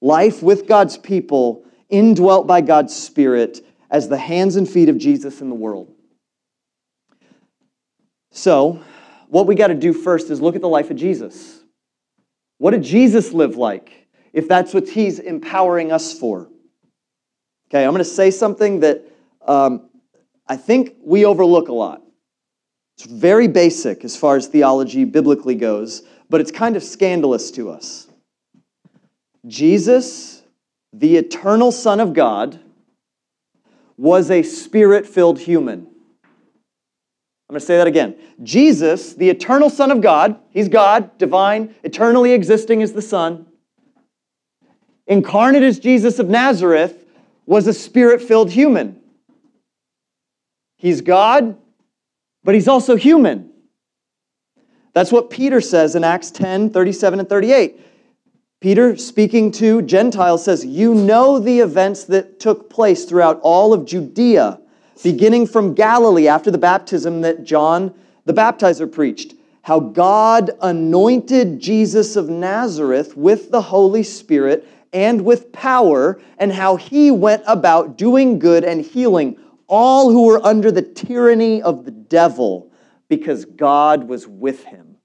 Life 0.01 0.43
with 0.43 0.67
God's 0.67 0.97
people, 0.97 1.63
indwelt 1.87 2.45
by 2.45 2.59
God's 2.59 2.93
Spirit 2.93 3.65
as 3.89 4.09
the 4.09 4.17
hands 4.17 4.57
and 4.57 4.67
feet 4.67 4.89
of 4.89 4.97
Jesus 4.97 5.39
in 5.39 5.47
the 5.47 5.55
world. 5.55 5.93
So, 8.33 8.83
what 9.29 9.47
we 9.47 9.55
got 9.55 9.67
to 9.67 9.75
do 9.75 9.93
first 9.93 10.29
is 10.29 10.41
look 10.41 10.57
at 10.57 10.61
the 10.61 10.67
life 10.67 10.91
of 10.91 10.97
Jesus. 10.97 11.63
What 12.57 12.71
did 12.71 12.83
Jesus 12.83 13.31
live 13.31 13.55
like 13.55 14.09
if 14.33 14.49
that's 14.49 14.73
what 14.73 14.89
he's 14.89 15.19
empowering 15.19 15.89
us 15.89 16.11
for? 16.19 16.49
Okay, 17.69 17.85
I'm 17.85 17.91
going 17.91 17.99
to 17.99 18.05
say 18.05 18.31
something 18.31 18.79
that 18.79 19.03
um, 19.47 19.89
I 20.47 20.57
think 20.57 20.95
we 21.03 21.25
overlook 21.25 21.67
a 21.69 21.73
lot. 21.73 22.01
It's 22.97 23.05
very 23.05 23.47
basic 23.47 24.03
as 24.03 24.17
far 24.17 24.35
as 24.35 24.47
theology 24.47 25.05
biblically 25.05 25.55
goes, 25.55 26.01
but 26.29 26.41
it's 26.41 26.51
kind 26.51 26.75
of 26.75 26.83
scandalous 26.83 27.51
to 27.51 27.69
us. 27.69 28.07
Jesus, 29.47 30.41
the 30.91 31.15
eternal 31.17 31.71
Son 31.71 31.99
of 31.99 32.13
God, 32.13 32.59
was 33.97 34.31
a 34.31 34.43
spirit 34.43 35.05
filled 35.05 35.39
human. 35.39 35.81
I'm 35.81 37.53
going 37.53 37.59
to 37.59 37.65
say 37.65 37.77
that 37.77 37.87
again. 37.87 38.15
Jesus, 38.43 39.13
the 39.13 39.29
eternal 39.29 39.69
Son 39.69 39.91
of 39.91 40.01
God, 40.01 40.39
he's 40.49 40.69
God, 40.69 41.17
divine, 41.17 41.75
eternally 41.83 42.31
existing 42.31 42.81
as 42.81 42.93
the 42.93 43.01
Son, 43.01 43.45
incarnate 45.07 45.63
as 45.63 45.79
Jesus 45.79 46.19
of 46.19 46.29
Nazareth, 46.29 46.98
was 47.49 47.65
a 47.65 47.73
spirit 47.73 48.21
filled 48.21 48.51
human. 48.51 48.95
He's 50.77 51.01
God, 51.01 51.57
but 52.43 52.53
he's 52.53 52.67
also 52.67 52.95
human. 52.95 53.49
That's 54.93 55.11
what 55.11 55.31
Peter 55.31 55.59
says 55.59 55.95
in 55.95 56.03
Acts 56.03 56.29
10 56.29 56.69
37 56.69 57.21
and 57.21 57.27
38. 57.27 57.81
Peter, 58.61 58.95
speaking 58.97 59.49
to 59.53 59.81
Gentiles, 59.81 60.45
says, 60.45 60.63
You 60.63 60.93
know 60.93 61.39
the 61.39 61.61
events 61.61 62.03
that 62.03 62.39
took 62.39 62.69
place 62.69 63.05
throughout 63.05 63.39
all 63.41 63.73
of 63.73 63.83
Judea, 63.83 64.59
beginning 65.01 65.47
from 65.47 65.73
Galilee 65.73 66.27
after 66.27 66.51
the 66.51 66.59
baptism 66.59 67.21
that 67.21 67.45
John 67.45 67.95
the 68.25 68.33
baptizer 68.33 68.91
preached, 68.91 69.33
how 69.63 69.79
God 69.79 70.51
anointed 70.61 71.59
Jesus 71.59 72.15
of 72.15 72.29
Nazareth 72.29 73.17
with 73.17 73.49
the 73.49 73.63
Holy 73.63 74.03
Spirit 74.03 74.67
and 74.91 75.23
with 75.23 75.51
power, 75.51 76.19
and 76.37 76.51
how 76.51 76.75
he 76.75 77.11
went 77.11 77.43
about 77.45 77.97
doing 77.97 78.39
good 78.39 78.63
and 78.63 78.81
healing 78.81 79.37
all 79.69 80.11
who 80.11 80.25
were 80.25 80.43
under 80.45 80.71
the 80.71 80.81
tyranny 80.81 81.61
of 81.61 81.85
the 81.85 81.91
devil 81.91 82.71
because 83.07 83.45
God 83.45 84.05
was 84.05 84.27
with 84.27 84.63
him. 84.63 84.97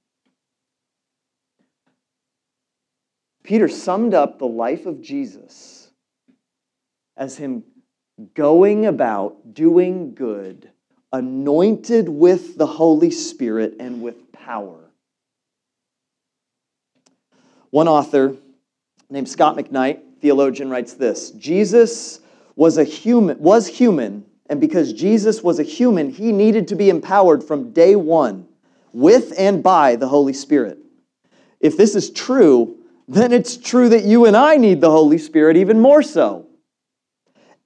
Peter 3.43 3.69
summed 3.69 4.14
up 4.14 4.38
the 4.38 4.47
life 4.47 4.87
of 4.87 5.03
Jesus 5.03 5.91
as 7.17 7.37
him 7.37 7.62
going 8.33 8.87
about 8.87 9.53
doing 9.53 10.14
good, 10.14 10.71
anointed 11.12 12.09
with 12.09 12.57
the 12.57 12.67
Holy 12.67 13.11
Spirit 13.11 13.75
and 13.79 14.00
with 14.00 14.33
power. 14.33 14.91
One 17.71 17.87
author 17.87 18.37
named 19.14 19.28
Scot 19.28 19.56
McKnight, 19.56 20.00
theologian, 20.21 20.68
writes 20.68 20.94
this 20.94 21.30
Jesus 21.30 22.21
was 22.56 22.76
a 22.76 22.85
human 22.85 23.38
was 23.38 23.66
human 23.66 24.26
and 24.50 24.61
because 24.61 24.92
Jesus 24.92 25.42
was 25.42 25.59
a 25.59 25.62
human, 25.62 26.11
he 26.11 26.30
needed 26.30 26.68
to 26.68 26.75
be 26.75 26.90
empowered 26.90 27.42
from 27.42 27.71
day 27.73 27.97
one 27.97 28.47
with 28.92 29.33
and 29.38 29.62
by 29.62 29.97
the 29.97 30.09
Holy 30.09 30.35
Spirit. 30.35 30.78
If 31.61 31.76
this 31.76 31.94
is 31.94 32.11
true, 32.11 32.76
then 33.09 33.33
it's 33.33 33.56
true 33.56 33.88
that 33.88 34.04
you 34.04 34.26
and 34.26 34.37
I 34.37 34.56
need 34.56 34.80
the 34.80 34.90
Holy 34.90 35.18
Spirit 35.18 35.56
even 35.56 35.80
more 35.80 36.02
so. 36.02 36.47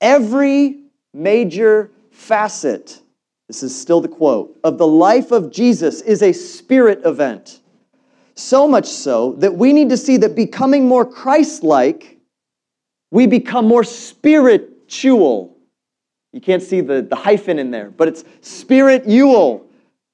Every 0.01 0.85
major 1.13 1.91
facet, 2.13 3.01
this 3.49 3.63
is 3.65 3.77
still 3.77 4.01
the 4.01 4.09
quote, 4.09 4.57
of 4.63 4.79
the 4.79 4.87
life 4.87 5.33
of 5.33 5.51
Jesus 5.51 6.01
is 6.03 6.23
a 6.23 6.33
spirit 6.33 7.01
event. 7.05 7.61
So 8.39 8.69
much 8.69 8.87
so 8.87 9.33
that 9.39 9.57
we 9.57 9.73
need 9.73 9.89
to 9.89 9.97
see 9.97 10.17
that 10.19 10.37
becoming 10.37 10.87
more 10.87 11.05
Christ 11.05 11.65
like, 11.65 12.21
we 13.11 13.27
become 13.27 13.67
more 13.67 13.83
spiritual. 13.83 15.59
You 16.33 16.41
can't 16.41 16.63
see 16.63 16.81
the, 16.81 17.03
the 17.03 17.17
hyphen 17.17 17.59
in 17.59 17.73
there, 17.73 17.91
but 17.91 18.07
it's 18.07 18.23
spiritual, 18.41 19.69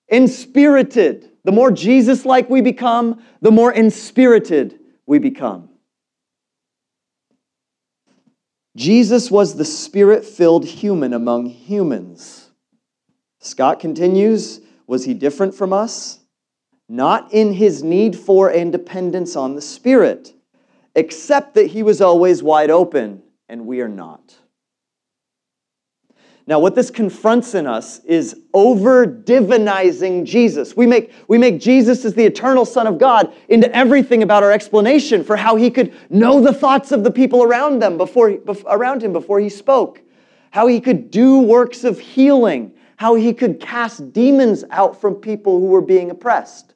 inspirited. 0.09 1.33
The 1.45 1.53
more 1.53 1.71
Jesus 1.71 2.25
like 2.25 2.49
we 2.49 2.63
become, 2.63 3.23
the 3.43 3.51
more 3.51 3.71
inspirited 3.71 4.79
we 5.05 5.19
become. 5.19 5.69
Jesus 8.75 9.31
was 9.31 9.55
the 9.55 9.67
spirit 9.67 10.25
filled 10.25 10.65
human 10.65 11.13
among 11.13 11.45
humans. 11.45 12.49
Scot 13.41 13.81
continues 13.81 14.63
Was 14.87 15.05
he 15.05 15.13
different 15.13 15.55
from 15.55 15.75
us? 15.75 16.21
Not 16.89 17.33
in 17.33 17.55
his 17.55 17.83
need 17.83 18.17
for 18.17 18.51
and 18.51 18.71
dependence 18.71 19.37
on 19.37 19.55
the 19.55 19.63
Spirit, 19.63 20.35
except 20.95 21.55
that 21.55 21.69
he 21.69 21.83
was 21.83 22.01
always 22.01 22.43
wide 22.43 22.71
open, 22.71 23.23
and 23.49 23.67
we 23.67 23.81
are 23.81 23.89
not. 23.89 24.37
Now, 26.47 26.59
what 26.59 26.75
this 26.75 26.91
confronts 26.91 27.55
in 27.55 27.67
us 27.67 28.01
is 28.05 28.39
over 28.53 29.07
divinizing 29.07 30.25
Jesus. 30.25 30.77
We 30.77 30.87
make, 30.87 31.11
we 31.27 31.39
make 31.39 31.59
Jesus 31.59 32.05
as 32.05 32.13
the 32.13 32.25
eternal 32.25 32.67
Son 32.67 32.87
of 32.87 32.99
God 32.99 33.33
into 33.49 33.75
everything 33.75 34.23
about 34.23 34.43
our 34.43 34.53
explanation 34.53 35.25
for 35.25 35.37
how 35.37 35.57
he 35.57 35.71
could 35.71 35.95
know 36.11 36.43
the 36.43 36.53
thoughts 36.53 36.93
of 36.93 37.03
the 37.03 37.11
people 37.11 37.43
around 37.43 37.81
them 37.81 37.97
before, 37.97 38.39
around 38.67 39.03
him 39.03 39.15
before 39.15 39.41
he 39.41 39.49
spoke, 39.49 40.03
how 40.51 40.67
he 40.67 40.83
could 40.83 41.11
do 41.11 41.39
works 41.39 41.83
of 41.83 41.99
healing, 41.99 42.73
how 42.97 43.15
he 43.15 43.33
could 43.33 43.59
cast 43.59 44.13
demons 44.13 44.65
out 44.71 45.01
from 45.01 45.15
people 45.15 45.59
who 45.59 45.67
were 45.67 45.81
being 45.81 46.11
oppressed. 46.11 46.74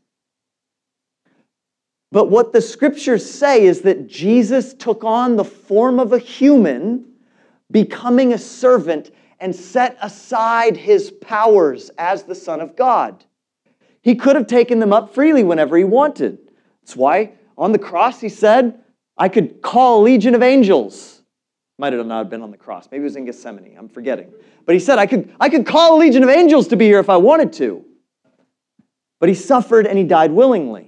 But 2.10 2.30
what 2.30 2.52
the 2.52 2.62
scriptures 2.62 3.28
say 3.28 3.64
is 3.64 3.82
that 3.82 4.08
Jesus 4.08 4.72
took 4.74 5.04
on 5.04 5.36
the 5.36 5.44
form 5.44 6.00
of 6.00 6.12
a 6.12 6.18
human, 6.18 7.04
becoming 7.70 8.32
a 8.32 8.38
servant 8.38 9.10
and 9.40 9.54
set 9.54 9.96
aside 10.00 10.76
his 10.76 11.10
powers 11.10 11.90
as 11.98 12.22
the 12.22 12.34
Son 12.34 12.60
of 12.60 12.76
God. 12.76 13.24
He 14.00 14.14
could 14.14 14.36
have 14.36 14.46
taken 14.46 14.78
them 14.78 14.92
up 14.92 15.14
freely 15.14 15.44
whenever 15.44 15.76
he 15.76 15.84
wanted. 15.84 16.38
That's 16.82 16.96
why 16.96 17.32
on 17.58 17.72
the 17.72 17.78
cross 17.78 18.20
he 18.20 18.28
said, 18.28 18.82
I 19.16 19.28
could 19.28 19.60
call 19.60 20.00
a 20.00 20.04
legion 20.04 20.34
of 20.34 20.42
angels. 20.42 21.22
Might 21.78 21.92
have 21.92 22.06
not 22.06 22.30
been 22.30 22.42
on 22.42 22.50
the 22.50 22.56
cross. 22.56 22.88
Maybe 22.90 23.02
it 23.02 23.04
was 23.04 23.16
in 23.16 23.26
Gethsemane. 23.26 23.76
I'm 23.78 23.88
forgetting. 23.88 24.32
But 24.64 24.74
he 24.74 24.80
said, 24.80 24.98
I 24.98 25.06
could, 25.06 25.32
I 25.38 25.48
could 25.48 25.66
call 25.66 25.96
a 25.96 25.98
legion 25.98 26.22
of 26.22 26.30
angels 26.30 26.68
to 26.68 26.76
be 26.76 26.86
here 26.86 26.98
if 26.98 27.10
I 27.10 27.16
wanted 27.16 27.52
to. 27.54 27.84
But 29.20 29.28
he 29.28 29.34
suffered 29.34 29.86
and 29.86 29.98
he 29.98 30.04
died 30.04 30.32
willingly. 30.32 30.87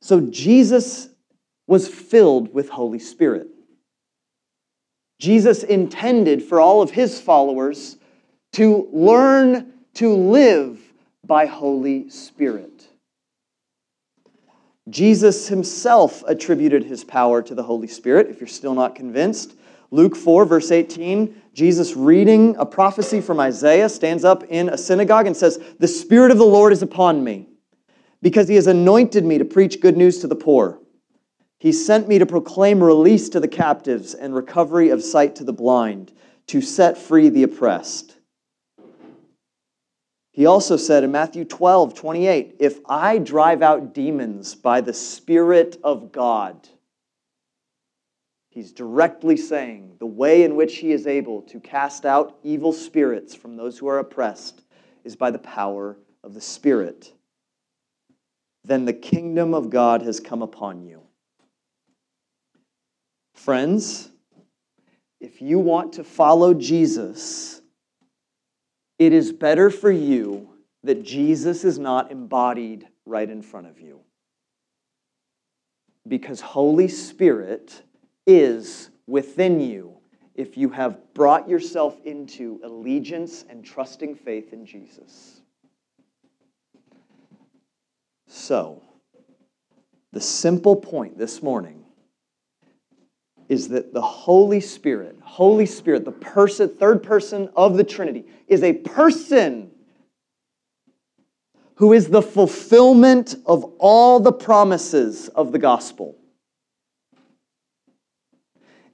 So 0.00 0.20
Jesus 0.20 1.08
was 1.66 1.86
filled 1.86 2.52
with 2.52 2.68
Holy 2.68 2.98
Spirit. 2.98 3.48
Jesus 5.18 5.62
intended 5.62 6.42
for 6.42 6.60
all 6.60 6.80
of 6.80 6.90
his 6.90 7.20
followers 7.20 7.96
to 8.54 8.88
learn 8.92 9.72
to 9.94 10.14
live 10.14 10.80
by 11.24 11.46
Holy 11.46 12.08
Spirit. 12.08 12.88
Jesus 14.88 15.46
himself 15.46 16.24
attributed 16.26 16.84
his 16.84 17.04
power 17.04 17.42
to 17.42 17.54
the 17.54 17.62
Holy 17.62 17.86
Spirit, 17.86 18.28
if 18.28 18.40
you're 18.40 18.48
still 18.48 18.74
not 18.74 18.94
convinced. 18.94 19.54
Luke 19.92 20.16
4, 20.16 20.44
verse 20.46 20.70
18, 20.70 21.42
Jesus, 21.52 21.94
reading 21.94 22.56
a 22.56 22.66
prophecy 22.66 23.20
from 23.20 23.38
Isaiah, 23.38 23.88
stands 23.88 24.24
up 24.24 24.44
in 24.44 24.68
a 24.68 24.78
synagogue 24.78 25.26
and 25.26 25.36
says, 25.36 25.60
The 25.78 25.88
Spirit 25.88 26.30
of 26.30 26.38
the 26.38 26.44
Lord 26.44 26.72
is 26.72 26.82
upon 26.82 27.22
me, 27.22 27.49
because 28.22 28.48
he 28.48 28.54
has 28.54 28.66
anointed 28.66 29.24
me 29.24 29.38
to 29.38 29.44
preach 29.44 29.80
good 29.80 29.96
news 29.96 30.18
to 30.20 30.26
the 30.26 30.36
poor. 30.36 30.78
He 31.58 31.72
sent 31.72 32.08
me 32.08 32.18
to 32.18 32.26
proclaim 32.26 32.82
release 32.82 33.28
to 33.30 33.40
the 33.40 33.48
captives 33.48 34.14
and 34.14 34.34
recovery 34.34 34.90
of 34.90 35.02
sight 35.02 35.36
to 35.36 35.44
the 35.44 35.52
blind, 35.52 36.12
to 36.46 36.60
set 36.60 36.96
free 36.96 37.28
the 37.28 37.42
oppressed. 37.42 38.16
He 40.32 40.46
also 40.46 40.76
said 40.76 41.04
in 41.04 41.12
Matthew 41.12 41.44
12, 41.44 41.94
28, 41.94 42.56
If 42.60 42.78
I 42.86 43.18
drive 43.18 43.62
out 43.62 43.92
demons 43.92 44.54
by 44.54 44.80
the 44.80 44.94
Spirit 44.94 45.76
of 45.84 46.12
God, 46.12 46.68
He's 48.50 48.72
directly 48.72 49.36
saying 49.36 49.96
the 50.00 50.06
way 50.06 50.42
in 50.42 50.56
which 50.56 50.78
he 50.78 50.90
is 50.90 51.06
able 51.06 51.42
to 51.42 51.60
cast 51.60 52.04
out 52.04 52.36
evil 52.42 52.72
spirits 52.72 53.32
from 53.32 53.56
those 53.56 53.78
who 53.78 53.86
are 53.86 54.00
oppressed 54.00 54.62
is 55.04 55.14
by 55.14 55.30
the 55.30 55.38
power 55.38 55.96
of 56.24 56.34
the 56.34 56.40
Spirit. 56.40 57.12
Then 58.64 58.84
the 58.84 58.92
kingdom 58.92 59.54
of 59.54 59.70
God 59.70 60.02
has 60.02 60.20
come 60.20 60.42
upon 60.42 60.82
you. 60.82 61.02
Friends, 63.34 64.10
if 65.20 65.40
you 65.40 65.58
want 65.58 65.94
to 65.94 66.04
follow 66.04 66.54
Jesus, 66.54 67.60
it 68.98 69.12
is 69.12 69.32
better 69.32 69.70
for 69.70 69.90
you 69.90 70.50
that 70.82 71.02
Jesus 71.02 71.64
is 71.64 71.78
not 71.78 72.10
embodied 72.10 72.86
right 73.06 73.28
in 73.28 73.42
front 73.42 73.66
of 73.66 73.80
you. 73.80 74.00
Because 76.06 76.40
Holy 76.40 76.88
Spirit 76.88 77.82
is 78.26 78.90
within 79.06 79.60
you 79.60 79.98
if 80.34 80.56
you 80.56 80.70
have 80.70 81.12
brought 81.12 81.48
yourself 81.48 81.98
into 82.04 82.60
allegiance 82.64 83.44
and 83.48 83.64
trusting 83.64 84.14
faith 84.14 84.52
in 84.52 84.64
Jesus. 84.64 85.39
So, 88.32 88.80
the 90.12 90.20
simple 90.20 90.76
point 90.76 91.18
this 91.18 91.42
morning 91.42 91.84
is 93.48 93.70
that 93.70 93.92
the 93.92 94.00
Holy 94.00 94.60
Spirit, 94.60 95.16
Holy 95.20 95.66
Spirit, 95.66 96.04
the 96.04 96.12
person, 96.12 96.68
third 96.68 97.02
person 97.02 97.50
of 97.56 97.76
the 97.76 97.82
Trinity, 97.82 98.24
is 98.46 98.62
a 98.62 98.74
person 98.74 99.72
who 101.74 101.92
is 101.92 102.06
the 102.06 102.22
fulfillment 102.22 103.34
of 103.46 103.64
all 103.80 104.20
the 104.20 104.32
promises 104.32 105.26
of 105.30 105.50
the 105.50 105.58
gospel. 105.58 106.16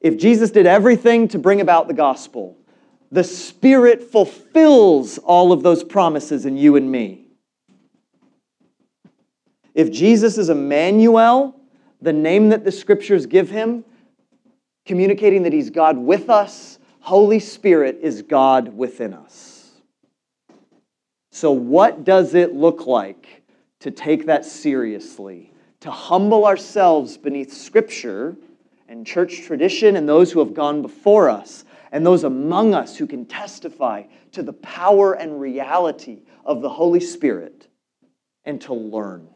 If 0.00 0.16
Jesus 0.16 0.50
did 0.50 0.64
everything 0.64 1.28
to 1.28 1.38
bring 1.38 1.61
about 1.61 1.88
the 1.88 1.95
gospel, 1.95 2.57
the 3.12 3.25
Spirit 3.25 4.02
fulfills 4.02 5.19
all 5.19 5.52
of 5.52 5.62
those 5.62 5.85
promises 5.85 6.47
in 6.47 6.57
you 6.57 6.76
and 6.76 6.90
me. 6.90 7.25
If 9.76 9.92
Jesus 9.92 10.38
is 10.38 10.49
Emmanuel, 10.49 11.54
the 12.00 12.12
name 12.12 12.49
that 12.49 12.64
the 12.64 12.73
scriptures 12.73 13.26
give 13.26 13.50
him, 13.50 13.84
communicating 14.86 15.43
that 15.43 15.52
he's 15.52 15.69
God 15.69 15.99
with 15.99 16.30
us, 16.30 16.78
Holy 17.00 17.39
Spirit 17.39 17.99
is 18.00 18.23
God 18.23 18.75
within 18.75 19.12
us. 19.12 19.71
So, 21.30 21.52
what 21.52 22.04
does 22.04 22.34
it 22.34 22.54
look 22.54 22.86
like 22.86 23.43
to 23.80 23.91
take 23.91 24.25
that 24.25 24.47
seriously? 24.47 25.52
To 25.80 25.91
humble 25.91 26.47
ourselves 26.47 27.19
beneath 27.19 27.52
Scripture 27.52 28.34
and 28.89 29.06
church 29.06 29.43
tradition 29.43 29.97
and 29.97 30.08
those 30.08 30.32
who 30.32 30.39
have 30.39 30.54
gone 30.54 30.80
before 30.80 31.28
us 31.28 31.67
and 31.93 32.04
those 32.04 32.25
among 32.25 32.73
us 32.73 32.97
who 32.97 33.06
can 33.06 33.26
testify 33.26 34.04
to 34.32 34.43
the 34.43 34.54
power 34.54 35.12
and 35.12 35.39
reality 35.39 36.23
of 36.47 36.62
the 36.62 36.71
Holy 36.71 37.00
Spirit 37.00 37.69
and 38.47 38.58
to 38.62 38.73
learn. 38.73 39.28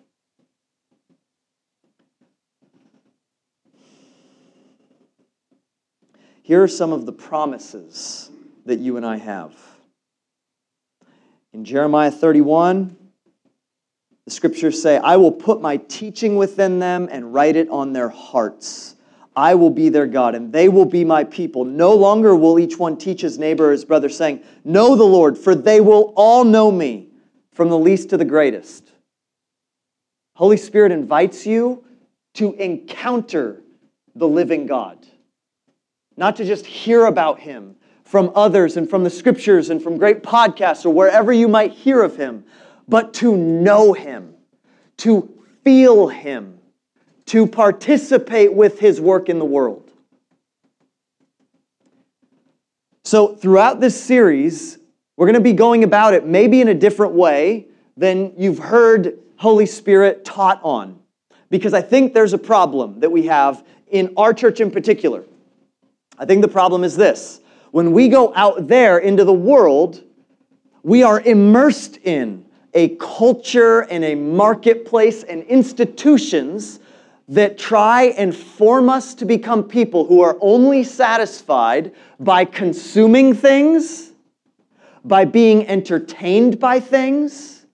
Here 6.50 6.64
are 6.64 6.66
some 6.66 6.92
of 6.92 7.06
the 7.06 7.12
promises 7.12 8.28
that 8.66 8.80
you 8.80 8.96
and 8.96 9.06
I 9.06 9.18
have. 9.18 9.54
In 11.52 11.64
Jeremiah 11.64 12.10
31, 12.10 12.96
the 14.24 14.30
scriptures 14.32 14.82
say, 14.82 14.96
I 14.96 15.14
will 15.14 15.30
put 15.30 15.60
my 15.60 15.76
teaching 15.76 16.34
within 16.34 16.80
them 16.80 17.08
and 17.08 17.32
write 17.32 17.54
it 17.54 17.68
on 17.68 17.92
their 17.92 18.08
hearts. 18.08 18.96
I 19.36 19.54
will 19.54 19.70
be 19.70 19.90
their 19.90 20.08
God, 20.08 20.34
and 20.34 20.52
they 20.52 20.68
will 20.68 20.86
be 20.86 21.04
my 21.04 21.22
people. 21.22 21.64
No 21.64 21.94
longer 21.94 22.34
will 22.34 22.58
each 22.58 22.76
one 22.76 22.98
teach 22.98 23.20
his 23.20 23.38
neighbor 23.38 23.68
or 23.68 23.70
his 23.70 23.84
brother, 23.84 24.08
saying, 24.08 24.42
Know 24.64 24.96
the 24.96 25.04
Lord, 25.04 25.38
for 25.38 25.54
they 25.54 25.80
will 25.80 26.12
all 26.16 26.42
know 26.42 26.72
me, 26.72 27.10
from 27.52 27.68
the 27.68 27.78
least 27.78 28.10
to 28.10 28.16
the 28.16 28.24
greatest. 28.24 28.90
Holy 30.34 30.56
Spirit 30.56 30.90
invites 30.90 31.46
you 31.46 31.84
to 32.34 32.54
encounter 32.54 33.62
the 34.16 34.26
living 34.26 34.66
God, 34.66 35.06
not 36.20 36.36
to 36.36 36.44
just 36.44 36.66
hear 36.66 37.06
about 37.06 37.40
him 37.40 37.74
from 38.04 38.30
others 38.34 38.76
and 38.76 38.88
from 38.88 39.02
the 39.02 39.10
scriptures 39.10 39.70
and 39.70 39.82
from 39.82 39.96
great 39.96 40.22
podcasts 40.22 40.84
or 40.84 40.90
wherever 40.90 41.32
you 41.32 41.48
might 41.48 41.72
hear 41.72 42.02
of 42.02 42.14
him, 42.14 42.44
but 42.86 43.14
to 43.14 43.34
know 43.34 43.94
him, 43.94 44.34
to 44.98 45.32
feel 45.64 46.08
him 46.08 46.58
to 47.24 47.46
participate 47.46 48.52
with 48.52 48.78
his 48.80 49.00
work 49.00 49.30
in 49.30 49.38
the 49.38 49.44
world. 49.44 49.90
So, 53.04 53.34
throughout 53.34 53.80
this 53.80 53.98
series, 53.98 54.78
we're 55.16 55.26
going 55.26 55.34
to 55.34 55.40
be 55.40 55.52
going 55.54 55.84
about 55.84 56.12
it 56.12 56.26
maybe 56.26 56.60
in 56.60 56.68
a 56.68 56.74
different 56.74 57.14
way 57.14 57.68
than 57.96 58.32
you've 58.36 58.58
heard 58.58 59.18
Holy 59.36 59.64
Spirit 59.64 60.24
taught 60.24 60.60
on. 60.62 60.98
Because 61.48 61.72
I 61.72 61.80
think 61.80 62.12
there's 62.12 62.32
a 62.34 62.38
problem 62.38 63.00
that 63.00 63.10
we 63.10 63.26
have 63.26 63.64
in 63.88 64.12
our 64.16 64.34
church 64.34 64.60
in 64.60 64.70
particular. 64.70 65.24
I 66.20 66.26
think 66.26 66.42
the 66.42 66.48
problem 66.48 66.84
is 66.84 66.96
this 66.96 67.40
when 67.70 67.92
we 67.92 68.08
go 68.08 68.32
out 68.36 68.68
there 68.68 68.98
into 68.98 69.24
the 69.24 69.32
world, 69.32 70.04
we 70.82 71.02
are 71.02 71.20
immersed 71.22 71.96
in 71.96 72.44
a 72.74 72.90
culture 72.96 73.80
and 73.80 74.04
a 74.04 74.14
marketplace 74.14 75.22
and 75.24 75.42
institutions 75.44 76.78
that 77.28 77.56
try 77.56 78.04
and 78.18 78.36
form 78.36 78.90
us 78.90 79.14
to 79.14 79.24
become 79.24 79.64
people 79.64 80.04
who 80.04 80.20
are 80.20 80.36
only 80.40 80.84
satisfied 80.84 81.92
by 82.18 82.44
consuming 82.44 83.34
things, 83.34 84.12
by 85.04 85.24
being 85.24 85.66
entertained 85.68 86.60
by 86.60 86.80
things, 86.80 87.64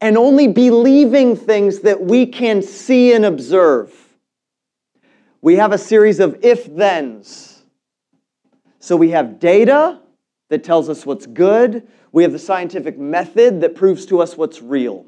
and 0.00 0.16
only 0.16 0.46
believing 0.46 1.34
things 1.34 1.80
that 1.80 2.00
we 2.00 2.26
can 2.26 2.62
see 2.62 3.12
and 3.12 3.24
observe. 3.24 3.92
We 5.40 5.56
have 5.56 5.72
a 5.72 5.78
series 5.78 6.20
of 6.20 6.38
if 6.44 6.66
thens. 6.66 7.57
So 8.88 8.96
we 8.96 9.10
have 9.10 9.38
data 9.38 10.00
that 10.48 10.64
tells 10.64 10.88
us 10.88 11.04
what's 11.04 11.26
good, 11.26 11.86
we 12.10 12.22
have 12.22 12.32
the 12.32 12.38
scientific 12.38 12.98
method 12.98 13.60
that 13.60 13.74
proves 13.74 14.06
to 14.06 14.22
us 14.22 14.34
what's 14.34 14.62
real. 14.62 15.04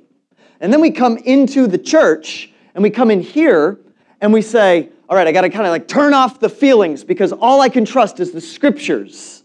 And 0.60 0.70
then 0.70 0.82
we 0.82 0.90
come 0.90 1.16
into 1.16 1.66
the 1.66 1.78
church 1.78 2.52
and 2.74 2.82
we 2.82 2.90
come 2.90 3.10
in 3.10 3.22
here 3.22 3.78
and 4.20 4.34
we 4.34 4.42
say, 4.42 4.90
all 5.08 5.16
right, 5.16 5.26
I 5.26 5.32
got 5.32 5.40
to 5.40 5.48
kind 5.48 5.64
of 5.64 5.70
like 5.70 5.88
turn 5.88 6.12
off 6.12 6.40
the 6.40 6.50
feelings 6.50 7.04
because 7.04 7.32
all 7.32 7.62
I 7.62 7.70
can 7.70 7.86
trust 7.86 8.20
is 8.20 8.32
the 8.32 8.40
scriptures. 8.42 9.44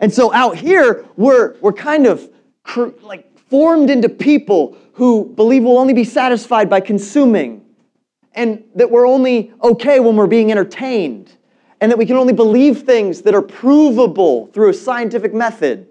And 0.00 0.10
so 0.10 0.32
out 0.32 0.56
here, 0.56 1.04
we're, 1.18 1.58
we're 1.60 1.74
kind 1.74 2.06
of 2.06 2.26
like 3.02 3.38
formed 3.50 3.90
into 3.90 4.08
people 4.08 4.78
who 4.94 5.26
believe 5.36 5.62
we'll 5.62 5.76
only 5.76 5.92
be 5.92 6.04
satisfied 6.04 6.70
by 6.70 6.80
consuming 6.80 7.66
and 8.32 8.64
that 8.76 8.90
we're 8.90 9.06
only 9.06 9.52
okay 9.62 10.00
when 10.00 10.16
we're 10.16 10.26
being 10.26 10.50
entertained 10.50 11.34
and 11.80 11.90
that 11.90 11.98
we 11.98 12.06
can 12.06 12.16
only 12.16 12.32
believe 12.32 12.82
things 12.82 13.22
that 13.22 13.34
are 13.34 13.42
provable 13.42 14.46
through 14.48 14.70
a 14.70 14.74
scientific 14.74 15.32
method. 15.32 15.86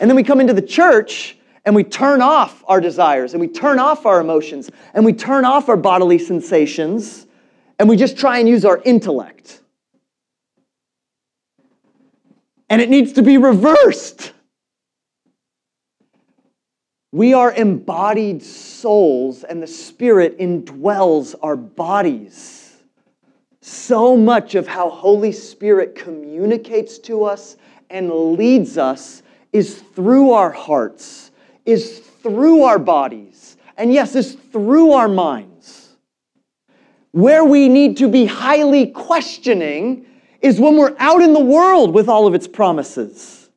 And 0.00 0.10
then 0.10 0.16
we 0.16 0.22
come 0.22 0.40
into 0.40 0.52
the 0.52 0.62
church 0.62 1.36
and 1.64 1.74
we 1.74 1.84
turn 1.84 2.22
off 2.22 2.64
our 2.66 2.80
desires 2.80 3.34
and 3.34 3.40
we 3.40 3.48
turn 3.48 3.78
off 3.78 4.06
our 4.06 4.20
emotions 4.20 4.70
and 4.94 5.04
we 5.04 5.12
turn 5.12 5.44
off 5.44 5.68
our 5.68 5.76
bodily 5.76 6.18
sensations 6.18 7.26
and 7.78 7.88
we 7.88 7.96
just 7.96 8.18
try 8.18 8.38
and 8.38 8.48
use 8.48 8.64
our 8.64 8.80
intellect. 8.84 9.60
And 12.68 12.80
it 12.80 12.88
needs 12.88 13.14
to 13.14 13.22
be 13.22 13.36
reversed. 13.36 14.32
We 17.12 17.34
are 17.34 17.52
embodied 17.52 18.40
souls, 18.40 19.42
and 19.42 19.60
the 19.60 19.66
Spirit 19.66 20.38
indwells 20.38 21.34
our 21.42 21.56
bodies. 21.56 22.59
So 23.62 24.16
much 24.16 24.54
of 24.54 24.66
how 24.66 24.88
Holy 24.88 25.32
Spirit 25.32 25.94
communicates 25.94 26.98
to 27.00 27.24
us 27.24 27.56
and 27.90 28.10
leads 28.10 28.78
us 28.78 29.22
is 29.52 29.80
through 29.94 30.32
our 30.32 30.50
hearts, 30.50 31.30
is 31.66 31.98
through 32.22 32.62
our 32.62 32.78
bodies, 32.78 33.56
and 33.76 33.92
yes, 33.92 34.14
is 34.14 34.34
through 34.52 34.92
our 34.92 35.08
minds. 35.08 35.96
Where 37.12 37.44
we 37.44 37.68
need 37.68 37.96
to 37.98 38.08
be 38.08 38.24
highly 38.24 38.86
questioning 38.86 40.06
is 40.40 40.60
when 40.60 40.76
we're 40.76 40.96
out 40.98 41.20
in 41.20 41.32
the 41.32 41.40
world 41.40 41.92
with 41.92 42.08
all 42.08 42.26
of 42.26 42.34
its 42.34 42.46
promises. 42.46 43.50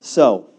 So, 0.00 0.50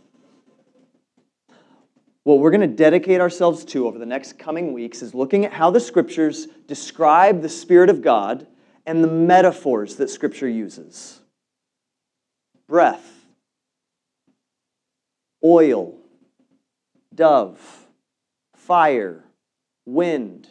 what 2.23 2.39
we're 2.39 2.51
going 2.51 2.61
to 2.61 2.67
dedicate 2.67 3.19
ourselves 3.19 3.65
to 3.65 3.87
over 3.87 3.97
the 3.97 4.05
next 4.05 4.37
coming 4.37 4.73
weeks 4.73 5.01
is 5.01 5.15
looking 5.15 5.45
at 5.45 5.53
how 5.53 5.71
the 5.71 5.79
scriptures 5.79 6.47
describe 6.67 7.41
the 7.41 7.49
Spirit 7.49 7.89
of 7.89 8.01
God 8.01 8.45
and 8.85 9.03
the 9.03 9.07
metaphors 9.07 9.95
that 9.95 10.09
scripture 10.09 10.49
uses 10.49 11.19
breath, 12.67 13.25
oil, 15.43 15.97
dove, 17.13 17.59
fire, 18.55 19.23
wind, 19.85 20.47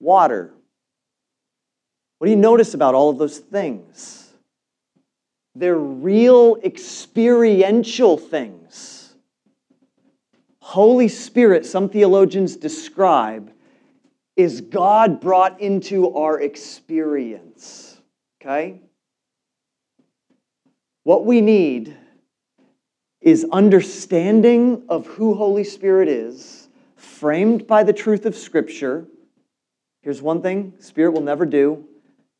water. 0.00 0.52
What 2.18 2.26
do 2.26 2.30
you 2.32 2.36
notice 2.36 2.74
about 2.74 2.94
all 2.94 3.10
of 3.10 3.18
those 3.18 3.38
things? 3.38 4.32
They're 5.54 5.78
real 5.78 6.56
experiential 6.64 8.16
things. 8.16 8.99
Holy 10.70 11.08
Spirit, 11.08 11.66
some 11.66 11.88
theologians 11.88 12.54
describe, 12.54 13.50
is 14.36 14.60
God 14.60 15.20
brought 15.20 15.60
into 15.60 16.14
our 16.14 16.40
experience. 16.40 18.00
Okay? 18.40 18.80
What 21.02 21.26
we 21.26 21.40
need 21.40 21.96
is 23.20 23.44
understanding 23.50 24.84
of 24.88 25.08
who 25.08 25.34
Holy 25.34 25.64
Spirit 25.64 26.06
is, 26.06 26.68
framed 26.94 27.66
by 27.66 27.82
the 27.82 27.92
truth 27.92 28.24
of 28.24 28.36
Scripture. 28.36 29.06
Here's 30.02 30.22
one 30.22 30.40
thing 30.40 30.74
Spirit 30.78 31.10
will 31.10 31.20
never 31.20 31.46
do 31.46 31.84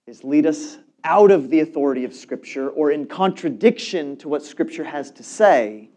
is 0.07 0.23
lead 0.23 0.47
us 0.47 0.79
out 1.03 1.33
of 1.33 1.51
the 1.51 1.59
authority 1.59 2.05
of 2.05 2.15
Scripture 2.15 2.71
or 2.71 2.93
in 2.93 3.07
contradiction 3.07 4.17
to 4.19 4.29
what 4.29 4.45
Scripture 4.45 4.85
has 4.85 5.11
to 5.11 5.25
say. 5.25 5.90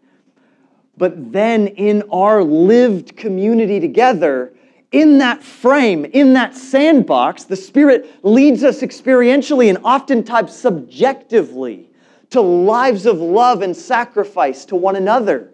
But 0.96 1.32
then 1.32 1.68
in 1.68 2.02
our 2.12 2.42
lived 2.42 3.16
community 3.16 3.80
together, 3.80 4.52
in 4.92 5.18
that 5.18 5.42
frame, 5.42 6.04
in 6.04 6.34
that 6.34 6.54
sandbox, 6.54 7.44
the 7.44 7.56
Spirit 7.56 8.24
leads 8.24 8.62
us 8.62 8.80
experientially 8.80 9.68
and 9.68 9.78
oftentimes 9.78 10.54
subjectively 10.54 11.90
to 12.30 12.40
lives 12.40 13.06
of 13.06 13.18
love 13.18 13.62
and 13.62 13.76
sacrifice 13.76 14.64
to 14.66 14.76
one 14.76 14.96
another 14.96 15.53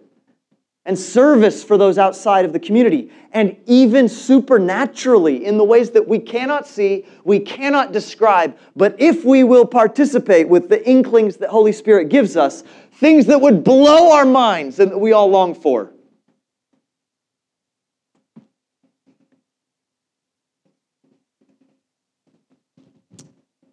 and 0.85 0.97
service 0.97 1.63
for 1.63 1.77
those 1.77 1.97
outside 1.97 2.43
of 2.43 2.53
the 2.53 2.59
community, 2.59 3.11
and 3.33 3.55
even 3.67 4.09
supernaturally 4.09 5.45
in 5.45 5.57
the 5.57 5.63
ways 5.63 5.91
that 5.91 6.07
we 6.07 6.17
cannot 6.17 6.67
see, 6.67 7.05
we 7.23 7.39
cannot 7.39 7.91
describe. 7.91 8.57
But 8.75 8.95
if 8.99 9.23
we 9.23 9.43
will 9.43 9.65
participate 9.65 10.49
with 10.49 10.69
the 10.69 10.87
inklings 10.87 11.37
that 11.37 11.49
Holy 11.49 11.71
Spirit 11.71 12.09
gives 12.09 12.35
us, 12.35 12.63
things 12.93 13.27
that 13.27 13.39
would 13.39 13.63
blow 13.63 14.11
our 14.11 14.25
minds 14.25 14.79
and 14.79 14.91
that 14.91 14.97
we 14.97 15.11
all 15.11 15.29
long 15.29 15.53
for. 15.53 15.91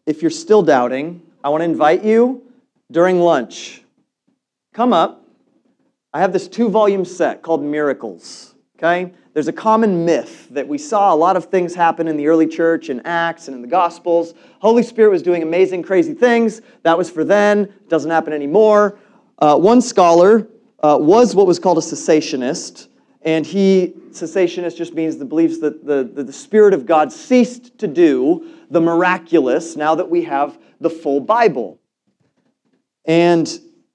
If 0.07 0.23
you're 0.23 0.31
still 0.31 0.63
doubting, 0.63 1.23
I 1.45 1.51
want 1.51 1.61
to 1.61 1.67
invite 1.67 2.03
you 2.03 2.43
during 2.91 3.21
lunch. 3.21 3.83
Come 4.73 4.95
up 4.95 5.28
I 6.19 6.21
have 6.21 6.33
this 6.33 6.49
two 6.49 6.69
volume 6.69 7.05
set 7.05 7.43
called 7.43 7.63
Miracles. 7.63 8.57
Okay? 8.77 9.13
There's 9.35 9.47
a 9.47 9.53
common 9.53 10.05
myth 10.05 10.49
that 10.51 10.67
we 10.67 10.77
saw 10.77 11.15
a 11.15 11.17
lot 11.17 11.37
of 11.37 11.45
things 11.45 11.77
happen 11.77 12.09
in 12.09 12.17
the 12.17 12.27
early 12.27 12.49
church, 12.49 12.91
in 12.91 12.99
Acts, 13.07 13.47
and 13.47 13.55
in 13.55 13.63
the 13.63 13.69
Gospels. 13.69 14.35
Holy 14.59 14.83
Spirit 14.83 15.11
was 15.11 15.23
doing 15.23 15.45
amazing, 15.45 15.85
crazy 15.85 16.15
things. 16.15 16.61
That 16.83 16.99
was 16.99 17.09
for 17.09 17.23
then, 17.23 17.73
doesn't 17.87 18.11
happen 18.11 18.33
anymore. 18.33 18.99
Uh, 19.39 19.59
one 19.59 19.81
scholar 19.81 20.49
uh, 20.83 20.99
was 21.01 21.37
what 21.37 21.47
was 21.47 21.61
called 21.61 21.79
a 21.79 21.83
cessationist, 21.83 22.89
and 23.23 23.47
he, 23.47 23.95
cessationist 24.11 24.77
just 24.77 24.95
means 24.95 25.19
the 25.19 25.25
believes 25.25 25.61
that 25.61 25.87
the, 25.87 26.03
the, 26.03 26.25
the 26.25 26.33
Spirit 26.33 26.75
of 26.75 26.85
God 26.85 27.13
ceased 27.13 27.79
to 27.79 27.87
do 27.87 28.57
the 28.71 28.81
miraculous 28.81 29.77
now 29.77 29.95
that 29.95 30.11
we 30.11 30.25
have 30.25 30.59
the 30.81 30.91
full 30.91 31.21
Bible. 31.21 31.79
And 33.05 33.49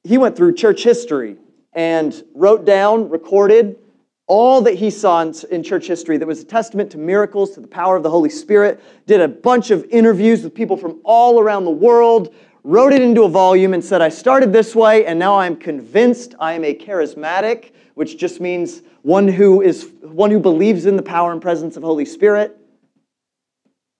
he 0.05 0.17
went 0.17 0.37
through 0.37 0.53
church 0.53 0.83
history 0.83 1.35
and 1.75 2.23
wrote 2.33 2.65
down, 2.65 3.09
recorded 3.09 3.77
all 4.25 4.61
that 4.61 4.75
he 4.75 4.89
saw 4.89 5.21
in, 5.21 5.63
church 5.63 5.87
history 5.87 6.17
that 6.17 6.25
was 6.25 6.41
a 6.41 6.45
testament 6.45 6.91
to 6.91 6.97
miracles, 6.97 7.51
to 7.51 7.59
the 7.59 7.67
power 7.67 7.97
of 7.97 8.03
the 8.03 8.09
Holy 8.09 8.29
Spirit, 8.29 8.81
did 9.05 9.19
a 9.19 9.27
bunch 9.27 9.69
of 9.69 9.83
interviews 9.91 10.43
with 10.43 10.53
people 10.53 10.77
from 10.77 11.01
all 11.03 11.39
around 11.39 11.65
the 11.65 11.71
world, 11.71 12.33
wrote 12.63 12.93
it 12.93 13.01
into 13.01 13.23
a 13.23 13.29
volume, 13.29 13.73
and 13.73 13.83
said, 13.83 14.01
I 14.01 14.09
started 14.09 14.53
this 14.53 14.73
way, 14.73 15.05
and 15.05 15.19
now 15.19 15.37
I'm 15.37 15.57
convinced 15.57 16.35
I 16.39 16.53
am 16.53 16.63
a 16.63 16.73
charismatic, 16.73 17.71
which 17.95 18.17
just 18.17 18.39
means 18.39 18.81
one 19.01 19.27
who, 19.27 19.61
is, 19.61 19.91
one 20.01 20.31
who 20.31 20.39
believes 20.39 20.85
in 20.85 20.95
the 20.95 21.03
power 21.03 21.33
and 21.33 21.41
presence 21.41 21.75
of 21.75 21.83
Holy 21.83 22.05
Spirit. 22.05 22.57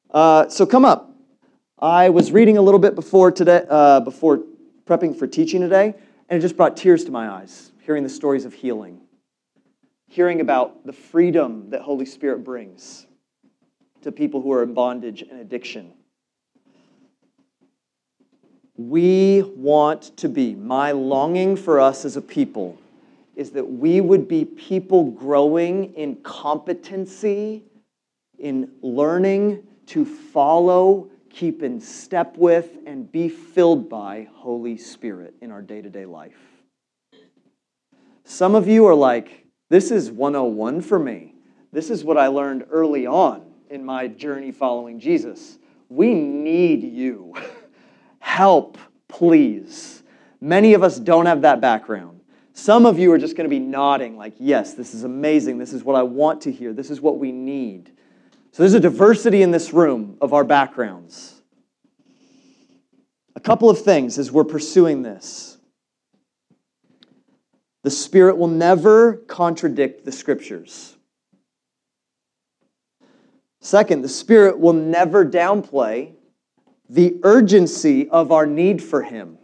Uh, 0.10 0.48
so 0.48 0.66
come 0.66 0.86
up. 0.86 1.14
I 1.80 2.10
was 2.10 2.32
reading 2.32 2.58
a 2.58 2.62
little 2.62 2.80
bit 2.80 2.96
before 2.96 3.30
today, 3.30 3.66
uh, 3.70 4.00
before 4.00 4.44
prepping 4.86 5.20
for 5.20 5.28
teaching 5.28 5.60
today. 5.60 5.96
And 6.34 6.40
it 6.40 6.42
just 6.42 6.58
brought 6.58 6.76
tears 6.76 7.06
to 7.06 7.12
my 7.12 7.30
eyes, 7.30 7.72
hearing 7.82 8.02
the 8.02 8.10
stories 8.10 8.44
of 8.46 8.56
healing, 8.56 9.02
hearing 10.08 10.42
about 10.42 10.84
the 10.84 10.92
freedom 10.92 11.70
that 11.70 11.82
Holy 11.82 12.06
Spirit 12.06 12.44
brings 12.44 13.06
to 14.02 14.12
people 14.12 14.42
who 14.42 14.52
are 14.52 14.64
in 14.64 14.74
bondage 14.74 15.22
and 15.22 15.40
addiction. 15.40 15.94
We 18.78 19.44
want 19.44 20.18
to 20.18 20.28
be, 20.28 20.56
my 20.56 20.92
longing 20.92 21.56
for 21.56 21.80
us 21.80 22.04
as 22.04 22.18
a 22.18 22.22
people 22.22 22.80
is 23.36 23.52
that 23.52 23.70
we 23.70 24.02
would 24.02 24.28
be 24.28 24.44
people 24.44 25.12
growing 25.12 25.94
in 25.94 26.16
competency, 26.24 27.64
in 28.40 28.72
learning 28.82 29.62
to 29.86 30.04
follow 30.04 31.12
keep 31.34 31.64
in 31.64 31.82
step 31.82 32.38
with, 32.38 32.78
and 32.86 33.12
be 33.12 33.28
filled 33.28 33.90
by 33.90 34.28
Holy 34.34 34.78
Spirit 34.78 35.34
in 35.42 35.52
our 35.52 35.62
day 35.62 35.82
to 35.82 35.90
day 35.90 36.06
life. 36.06 36.38
Some 38.24 38.56
of 38.56 38.68
you 38.68 38.86
are 38.86 38.96
like, 38.96 39.46
this 39.70 39.92
is 39.92 40.12
101 40.12 40.82
for 40.82 41.00
me. 41.00 41.36
This 41.72 41.90
is 41.90 42.04
what 42.04 42.18
I 42.18 42.28
learned 42.28 42.66
early 42.70 43.08
on 43.08 43.44
in 43.70 43.84
my 43.84 44.08
journey 44.08 44.52
following 44.52 45.00
Jesus. 45.00 45.58
We 45.90 46.14
need 46.14 46.84
you. 46.84 47.34
Help, 48.20 48.78
please. 49.08 50.04
Many 50.40 50.74
of 50.74 50.84
us 50.84 51.00
don't 51.00 51.26
have 51.26 51.42
that 51.42 51.60
background. 51.60 52.22
Some 52.54 52.86
of 52.86 53.00
you 53.00 53.12
are 53.12 53.18
just 53.18 53.36
going 53.36 53.46
to 53.46 53.50
be 53.50 53.60
nodding, 53.60 54.16
like, 54.16 54.36
yes, 54.38 54.76
this 54.76 54.94
is 54.94 55.04
amazing. 55.04 55.58
This 55.58 55.74
is 55.74 55.84
what 55.84 55.96
I 55.96 56.04
want 56.04 56.42
to 56.42 56.52
hear. 56.52 56.72
This 56.72 56.92
is 56.92 57.02
what 57.02 57.18
we 57.18 57.32
need. 57.32 57.93
So 58.54 58.62
there's 58.62 58.76
a 58.76 58.80
diversity 58.80 59.42
in 59.42 59.50
this 59.50 59.74
room 59.74 60.16
of 60.22 60.32
our 60.32 60.44
backgrounds. 60.44 61.42
A 63.36 63.40
couple 63.40 63.68
of 63.68 63.82
things 63.82 64.20
as 64.20 64.32
we're 64.32 64.44
pursuing 64.44 65.02
this. 65.02 65.58
The 67.82 67.90
Spirit 67.90 68.38
will 68.38 68.48
never 68.48 69.16
contradict 69.16 70.06
the 70.06 70.12
Scriptures. 70.12 70.96
Second, 73.60 74.04
the 74.04 74.10
Spirit 74.10 74.60
will 74.60 74.74
never 74.74 75.26
downplay 75.26 76.14
the 76.88 77.20
urgency 77.24 78.08
of 78.08 78.32
our 78.32 78.46
need 78.46 78.84
for 78.84 79.02
Him. 79.02 79.40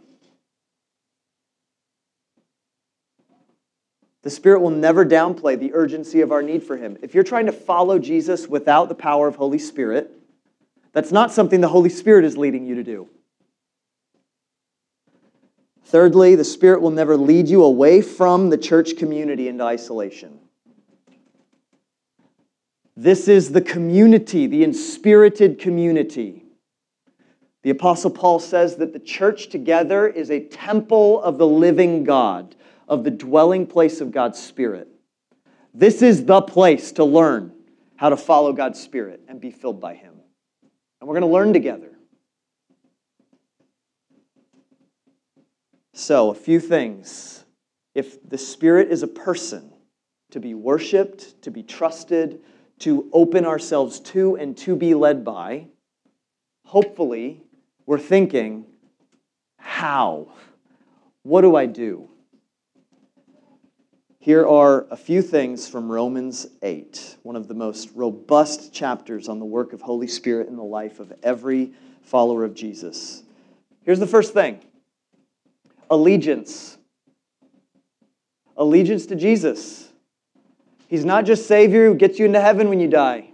The 4.22 4.30
Spirit 4.30 4.60
will 4.60 4.70
never 4.70 5.06
downplay 5.06 5.58
the 5.58 5.72
urgency 5.72 6.20
of 6.20 6.30
our 6.30 6.42
need 6.42 6.62
for 6.62 6.76
Him. 6.76 6.98
If 7.02 7.14
you're 7.14 7.24
trying 7.24 7.46
to 7.46 7.52
follow 7.52 7.98
Jesus 7.98 8.46
without 8.46 8.88
the 8.88 8.94
power 8.94 9.26
of 9.26 9.36
Holy 9.36 9.58
Spirit, 9.58 10.10
that's 10.92 11.12
not 11.12 11.32
something 11.32 11.60
the 11.60 11.68
Holy 11.68 11.88
Spirit 11.88 12.24
is 12.24 12.36
leading 12.36 12.66
you 12.66 12.74
to 12.74 12.82
do. 12.82 13.08
Thirdly, 15.84 16.34
the 16.34 16.44
Spirit 16.44 16.82
will 16.82 16.90
never 16.90 17.16
lead 17.16 17.48
you 17.48 17.64
away 17.64 18.02
from 18.02 18.50
the 18.50 18.58
church 18.58 18.96
community 18.96 19.48
into 19.48 19.64
isolation. 19.64 20.38
This 22.96 23.26
is 23.26 23.52
the 23.52 23.62
community, 23.62 24.46
the 24.46 24.62
inspirited 24.62 25.58
community, 25.58 26.44
The 27.62 27.70
Apostle 27.70 28.10
Paul 28.10 28.38
says 28.38 28.76
that 28.76 28.92
the 28.92 28.98
church 28.98 29.48
together 29.50 30.08
is 30.08 30.30
a 30.30 30.40
temple 30.40 31.20
of 31.22 31.36
the 31.36 31.46
living 31.46 32.04
God, 32.04 32.56
of 32.90 33.04
the 33.04 33.10
dwelling 33.10 33.68
place 33.68 34.00
of 34.00 34.10
God's 34.10 34.42
Spirit. 34.42 34.88
This 35.72 36.02
is 36.02 36.24
the 36.24 36.42
place 36.42 36.90
to 36.92 37.04
learn 37.04 37.52
how 37.94 38.08
to 38.08 38.16
follow 38.16 38.52
God's 38.52 38.80
Spirit 38.80 39.22
and 39.28 39.40
be 39.40 39.52
filled 39.52 39.80
by 39.80 39.94
Him. 39.94 40.14
And 41.00 41.08
we're 41.08 41.14
going 41.14 41.30
to 41.30 41.32
learn 41.32 41.52
together. 41.52 41.92
So, 45.94 46.30
a 46.30 46.34
few 46.34 46.58
things. 46.58 47.44
If 47.94 48.28
the 48.28 48.38
Spirit 48.38 48.90
is 48.90 49.04
a 49.04 49.08
person 49.08 49.70
to 50.32 50.40
be 50.40 50.54
worshiped, 50.54 51.40
to 51.42 51.50
be 51.50 51.62
trusted, 51.62 52.40
to 52.80 53.08
open 53.12 53.44
ourselves 53.44 54.00
to, 54.00 54.36
and 54.36 54.56
to 54.58 54.74
be 54.74 54.94
led 54.94 55.24
by, 55.24 55.66
hopefully 56.64 57.42
we're 57.86 57.98
thinking, 57.98 58.64
how? 59.58 60.32
What 61.22 61.42
do 61.42 61.54
I 61.54 61.66
do? 61.66 62.08
Here 64.22 64.46
are 64.46 64.86
a 64.90 64.98
few 64.98 65.22
things 65.22 65.66
from 65.66 65.90
Romans 65.90 66.46
8, 66.62 67.16
one 67.22 67.36
of 67.36 67.48
the 67.48 67.54
most 67.54 67.88
robust 67.94 68.70
chapters 68.70 69.30
on 69.30 69.38
the 69.38 69.46
work 69.46 69.72
of 69.72 69.80
Holy 69.80 70.06
Spirit 70.08 70.46
in 70.48 70.56
the 70.56 70.62
life 70.62 71.00
of 71.00 71.10
every 71.22 71.72
follower 72.02 72.44
of 72.44 72.54
Jesus. 72.54 73.22
Here's 73.82 73.98
the 73.98 74.06
first 74.06 74.34
thing 74.34 74.60
allegiance. 75.88 76.76
Allegiance 78.58 79.06
to 79.06 79.16
Jesus. 79.16 79.88
He's 80.86 81.06
not 81.06 81.24
just 81.24 81.46
Savior 81.46 81.88
who 81.88 81.94
gets 81.94 82.18
you 82.18 82.26
into 82.26 82.42
heaven 82.42 82.68
when 82.68 82.78
you 82.78 82.88
die. 82.88 83.30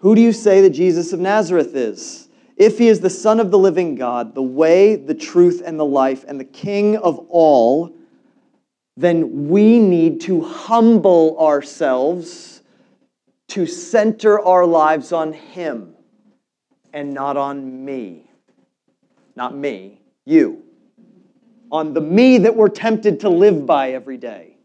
Who 0.00 0.14
do 0.14 0.20
you 0.20 0.34
say 0.34 0.60
that 0.60 0.70
Jesus 0.70 1.14
of 1.14 1.20
Nazareth 1.20 1.74
is? 1.74 2.28
If 2.58 2.76
he 2.76 2.88
is 2.88 3.00
the 3.00 3.08
Son 3.08 3.40
of 3.40 3.50
the 3.50 3.58
living 3.58 3.94
God, 3.94 4.34
the 4.34 4.42
way, 4.42 4.94
the 4.94 5.14
truth, 5.14 5.62
and 5.64 5.80
the 5.80 5.86
life, 5.86 6.22
and 6.28 6.38
the 6.38 6.44
King 6.44 6.98
of 6.98 7.18
all, 7.30 7.96
then 8.96 9.48
we 9.48 9.78
need 9.78 10.20
to 10.22 10.40
humble 10.42 11.38
ourselves 11.38 12.62
to 13.48 13.66
center 13.66 14.40
our 14.40 14.64
lives 14.64 15.12
on 15.12 15.32
him 15.32 15.94
and 16.92 17.12
not 17.12 17.36
on 17.36 17.84
me. 17.84 18.30
Not 19.36 19.56
me, 19.56 20.00
you. 20.24 20.62
On 21.72 21.92
the 21.92 22.00
me 22.00 22.38
that 22.38 22.54
we're 22.54 22.68
tempted 22.68 23.20
to 23.20 23.28
live 23.28 23.66
by 23.66 23.92
every 23.92 24.16
day. 24.16 24.56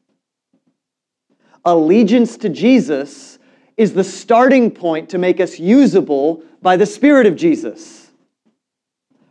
Allegiance 1.65 2.37
to 2.37 2.49
Jesus 2.49 3.39
is 3.77 3.93
the 3.93 4.03
starting 4.03 4.69
point 4.69 5.09
to 5.09 5.17
make 5.17 5.39
us 5.39 5.57
usable 5.57 6.43
by 6.61 6.77
the 6.77 6.85
Spirit 6.85 7.25
of 7.25 7.35
Jesus. 7.35 8.11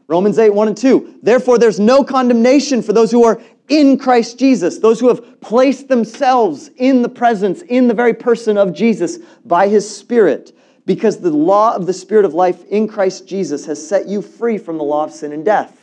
Romans 0.09 0.39
8, 0.39 0.51
1 0.51 0.69
and 0.69 0.77
2. 0.77 1.21
Therefore, 1.23 1.59
there's 1.59 1.79
no 1.79 2.03
condemnation 2.03 2.83
for 2.83 2.93
those 2.93 3.11
who 3.11 3.25
are 3.25 3.41
in 3.69 3.99
Christ 3.99 4.39
Jesus, 4.39 4.79
those 4.79 4.99
who 4.99 5.09
have 5.09 5.41
placed 5.41 5.89
themselves 5.89 6.71
in 6.77 7.03
the 7.03 7.09
presence, 7.09 7.63
in 7.63 7.89
the 7.89 7.95
very 7.95 8.15
person 8.15 8.57
of 8.57 8.73
Jesus 8.73 9.19
by 9.45 9.69
his 9.69 9.89
Spirit, 9.89 10.57
because 10.87 11.19
the 11.19 11.31
law 11.31 11.75
of 11.75 11.87
the 11.87 11.93
Spirit 11.93 12.25
of 12.25 12.35
life 12.35 12.65
in 12.67 12.89
Christ 12.89 13.27
Jesus 13.27 13.67
has 13.67 13.87
set 13.87 14.09
you 14.09 14.23
free 14.23 14.59
from 14.59 14.79
the 14.79 14.85
law 14.85 15.05
of 15.05 15.13
sin 15.13 15.33
and 15.33 15.45
death. 15.45 15.79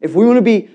If 0.00 0.14
we 0.14 0.24
want 0.24 0.36
to 0.36 0.42
be 0.42 0.70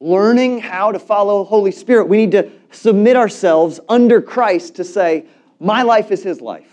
learning 0.00 0.60
how 0.60 0.90
to 0.90 0.98
follow 0.98 1.44
Holy 1.44 1.70
Spirit, 1.70 2.08
we 2.08 2.16
need 2.16 2.32
to 2.32 2.50
submit 2.72 3.16
ourselves 3.16 3.78
under 3.88 4.20
Christ 4.20 4.76
to 4.76 4.84
say, 4.84 5.26
My 5.60 5.82
life 5.82 6.10
is 6.10 6.22
his 6.22 6.40
life. 6.40 6.66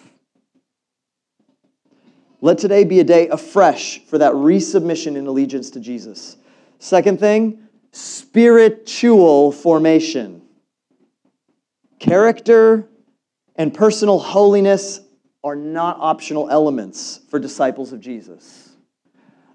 Let 2.39 2.59
today 2.59 2.83
be 2.83 2.99
a 2.99 3.03
day 3.03 3.27
afresh 3.27 3.99
for 4.05 4.17
that 4.19 4.33
resubmission 4.33 5.15
in 5.15 5.27
allegiance 5.27 5.71
to 5.71 5.79
Jesus. 5.79 6.37
Second 6.79 7.19
thing, 7.19 7.66
spiritual 7.97 9.51
formation. 9.51 10.41
Character 11.99 12.87
and 13.55 13.73
personal 13.73 14.19
holiness 14.19 15.01
are 15.43 15.55
not 15.55 15.97
optional 15.99 16.49
elements 16.49 17.21
for 17.29 17.39
disciples 17.39 17.91
of 17.93 17.99
Jesus. 17.99 18.69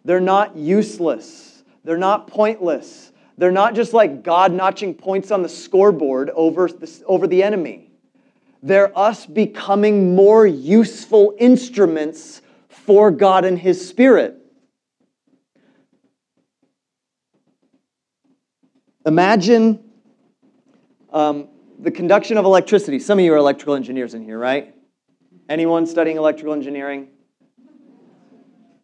They're 0.05 0.21
not 0.21 0.57
useless, 0.57 1.63
they're 1.85 1.97
not 1.97 2.27
pointless. 2.27 3.11
They're 3.39 3.51
not 3.51 3.75
just 3.75 3.95
like 3.95 4.23
God 4.23 4.53
notching 4.53 4.95
points 4.95 5.31
on 5.31 5.43
the 5.43 5.49
scoreboard 5.49 6.29
over 6.31 6.69
the, 6.69 7.03
over 7.07 7.27
the 7.27 7.43
enemy. 7.43 7.91
They're 8.63 8.97
us 8.97 9.25
becoming 9.25 10.15
more 10.15 10.47
useful 10.47 11.35
instruments 11.39 12.43
for 12.69 13.11
God 13.11 13.47
and 13.47 13.59
His 13.59 13.89
Spirit. 13.89 14.42
Imagine 19.05 19.83
um, 21.13 21.49
the 21.79 21.91
conduction 21.91 22.37
of 22.37 22.45
electricity. 22.45 22.99
Some 22.99 23.19
of 23.19 23.25
you 23.25 23.33
are 23.35 23.37
electrical 23.37 23.75
engineers 23.75 24.15
in 24.15 24.23
here, 24.23 24.39
right? 24.39 24.75
Anyone 25.49 25.87
studying 25.87 26.17
electrical 26.17 26.53
engineering? 26.53 27.09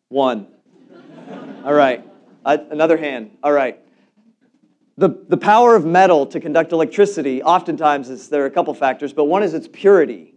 One. 0.09 0.49
All 1.65 1.75
right. 1.75 2.05
Uh, 2.45 2.59
another 2.71 2.97
hand. 2.97 3.37
All 3.43 3.53
right. 3.53 3.79
The, 4.97 5.25
the 5.29 5.37
power 5.37 5.77
of 5.77 5.85
metal 5.85 6.27
to 6.27 6.41
conduct 6.41 6.73
electricity, 6.73 7.41
oftentimes, 7.41 8.11
is 8.11 8.29
there 8.29 8.43
are 8.43 8.47
a 8.47 8.51
couple 8.51 8.75
factors, 8.75 9.13
but 9.13 9.27
one 9.27 9.45
is 9.45 9.55
its 9.55 9.69
purity, 9.73 10.35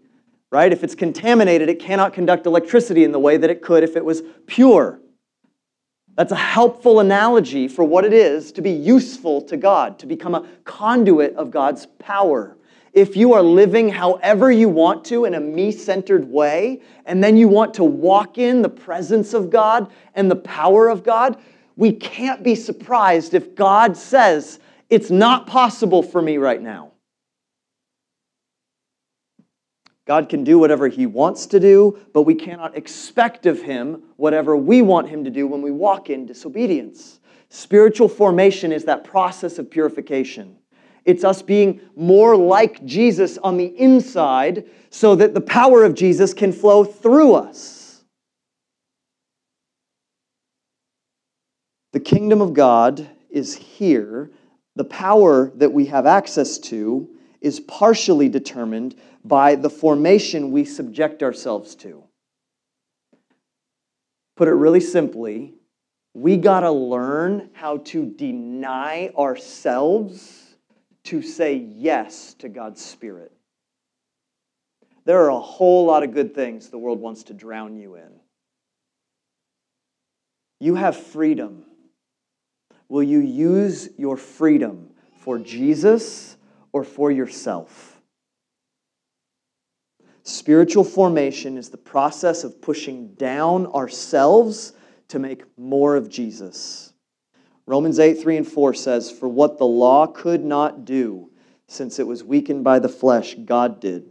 right? 0.51 0.71
If 0.71 0.83
it's 0.83 0.93
contaminated, 0.93 1.67
it 1.69 1.79
cannot 1.79 2.13
conduct 2.13 2.45
electricity 2.45 3.03
in 3.03 3.11
the 3.11 3.19
way 3.19 3.37
that 3.37 3.49
it 3.49 3.63
could 3.63 3.83
if 3.83 3.95
it 3.95 4.05
was 4.05 4.21
pure. 4.45 4.99
That's 6.15 6.31
a 6.31 6.35
helpful 6.35 6.99
analogy 6.99 7.67
for 7.67 7.83
what 7.83 8.03
it 8.03 8.13
is 8.13 8.51
to 8.53 8.61
be 8.61 8.71
useful 8.71 9.41
to 9.43 9.57
God, 9.57 9.97
to 9.99 10.05
become 10.05 10.35
a 10.35 10.47
conduit 10.65 11.35
of 11.35 11.51
God's 11.51 11.85
power. 11.99 12.57
If 12.93 13.15
you 13.15 13.33
are 13.33 13.41
living 13.41 13.89
however 13.89 14.51
you 14.51 14.67
want 14.67 15.05
to 15.05 15.23
in 15.23 15.35
a 15.35 15.39
me 15.39 15.71
centered 15.71 16.25
way, 16.29 16.81
and 17.05 17.23
then 17.23 17.37
you 17.37 17.47
want 17.47 17.73
to 17.75 17.85
walk 17.85 18.37
in 18.37 18.61
the 18.61 18.69
presence 18.69 19.33
of 19.33 19.49
God 19.49 19.91
and 20.13 20.29
the 20.29 20.35
power 20.35 20.89
of 20.89 21.03
God, 21.03 21.41
we 21.77 21.93
can't 21.93 22.43
be 22.43 22.55
surprised 22.55 23.33
if 23.33 23.55
God 23.55 23.95
says, 23.95 24.59
It's 24.89 25.09
not 25.09 25.47
possible 25.47 26.03
for 26.03 26.21
me 26.21 26.37
right 26.37 26.61
now. 26.61 26.90
God 30.11 30.27
can 30.27 30.43
do 30.43 30.59
whatever 30.59 30.89
He 30.89 31.05
wants 31.05 31.45
to 31.45 31.57
do, 31.57 31.97
but 32.11 32.23
we 32.23 32.35
cannot 32.35 32.75
expect 32.75 33.45
of 33.45 33.61
Him 33.61 34.03
whatever 34.17 34.57
we 34.57 34.81
want 34.81 35.07
Him 35.07 35.23
to 35.23 35.29
do 35.29 35.47
when 35.47 35.61
we 35.61 35.71
walk 35.71 36.09
in 36.09 36.25
disobedience. 36.25 37.21
Spiritual 37.47 38.09
formation 38.09 38.73
is 38.73 38.83
that 38.83 39.05
process 39.05 39.57
of 39.57 39.71
purification. 39.71 40.57
It's 41.05 41.23
us 41.23 41.41
being 41.41 41.79
more 41.95 42.35
like 42.35 42.83
Jesus 42.83 43.37
on 43.37 43.55
the 43.55 43.67
inside 43.79 44.65
so 44.89 45.15
that 45.15 45.33
the 45.33 45.39
power 45.39 45.85
of 45.85 45.93
Jesus 45.93 46.33
can 46.33 46.51
flow 46.51 46.83
through 46.83 47.35
us. 47.35 48.03
The 51.93 52.01
kingdom 52.01 52.41
of 52.41 52.53
God 52.53 53.09
is 53.29 53.55
here. 53.55 54.29
The 54.75 54.83
power 54.83 55.53
that 55.55 55.71
we 55.71 55.85
have 55.85 56.05
access 56.05 56.57
to 56.57 57.07
is 57.41 57.59
partially 57.59 58.29
determined 58.29 58.95
by 59.25 59.55
the 59.55 59.69
formation 59.69 60.51
we 60.51 60.63
subject 60.63 61.23
ourselves 61.23 61.75
to. 61.75 62.03
Put 64.37 64.47
it 64.47 64.53
really 64.53 64.79
simply, 64.79 65.53
we 66.13 66.37
got 66.37 66.61
to 66.61 66.71
learn 66.71 67.49
how 67.53 67.77
to 67.77 68.05
deny 68.05 69.11
ourselves 69.17 70.55
to 71.05 71.21
say 71.21 71.55
yes 71.55 72.35
to 72.35 72.49
God's 72.49 72.83
Spirit. 72.83 73.31
There 75.05 75.19
are 75.23 75.29
a 75.29 75.39
whole 75.39 75.85
lot 75.85 76.03
of 76.03 76.13
good 76.13 76.35
things 76.35 76.69
the 76.69 76.77
world 76.77 76.99
wants 76.99 77.23
to 77.23 77.33
drown 77.33 77.75
you 77.75 77.95
in. 77.95 78.11
You 80.59 80.75
have 80.75 80.95
freedom. 80.95 81.65
Will 82.87 83.01
you 83.01 83.19
use 83.19 83.89
your 83.97 84.15
freedom 84.15 84.91
for 85.17 85.39
Jesus 85.39 86.37
or 86.73 86.83
for 86.83 87.11
yourself? 87.11 88.01
Spiritual 90.23 90.83
formation 90.83 91.57
is 91.57 91.69
the 91.69 91.77
process 91.77 92.43
of 92.43 92.61
pushing 92.61 93.13
down 93.15 93.65
ourselves 93.67 94.73
to 95.07 95.19
make 95.19 95.43
more 95.57 95.95
of 95.95 96.09
Jesus. 96.09 96.93
Romans 97.65 97.99
8, 97.99 98.21
3 98.21 98.37
and 98.37 98.47
4 98.47 98.73
says, 98.73 99.11
For 99.11 99.27
what 99.27 99.57
the 99.57 99.65
law 99.65 100.07
could 100.07 100.43
not 100.43 100.85
do, 100.85 101.29
since 101.67 101.99
it 101.99 102.07
was 102.07 102.23
weakened 102.23 102.63
by 102.63 102.79
the 102.79 102.89
flesh, 102.89 103.35
God 103.45 103.79
did. 103.79 104.09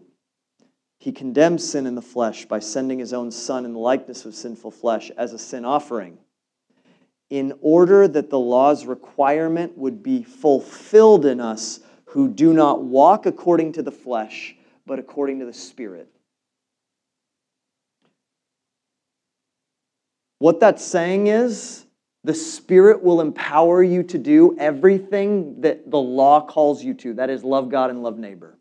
He 0.98 1.12
condemned 1.12 1.60
sin 1.60 1.86
in 1.86 1.94
the 1.94 2.02
flesh 2.02 2.44
by 2.44 2.58
sending 2.58 2.98
his 2.98 3.12
own 3.12 3.30
Son 3.30 3.64
in 3.64 3.72
the 3.72 3.78
likeness 3.78 4.24
of 4.24 4.34
sinful 4.34 4.70
flesh 4.70 5.10
as 5.16 5.32
a 5.32 5.38
sin 5.38 5.64
offering, 5.64 6.18
in 7.30 7.54
order 7.60 8.06
that 8.08 8.30
the 8.30 8.38
law's 8.38 8.84
requirement 8.84 9.78
would 9.78 10.02
be 10.02 10.22
fulfilled 10.22 11.24
in 11.24 11.40
us 11.40 11.80
who 12.10 12.28
do 12.28 12.52
not 12.52 12.82
walk 12.82 13.26
according 13.26 13.72
to 13.72 13.82
the 13.82 13.92
flesh 13.92 14.56
but 14.86 14.98
according 14.98 15.38
to 15.38 15.46
the 15.46 15.52
Spirit. 15.52 16.08
What 20.38 20.58
that's 20.58 20.84
saying 20.84 21.28
is 21.28 21.86
the 22.24 22.34
Spirit 22.34 23.02
will 23.02 23.20
empower 23.20 23.82
you 23.82 24.02
to 24.04 24.18
do 24.18 24.56
everything 24.58 25.60
that 25.60 25.88
the 25.90 25.98
law 25.98 26.40
calls 26.40 26.82
you 26.82 26.94
to 26.94 27.14
that 27.14 27.30
is, 27.30 27.44
love 27.44 27.68
God 27.70 27.90
and 27.90 28.02
love 28.02 28.18
neighbor. 28.18 28.58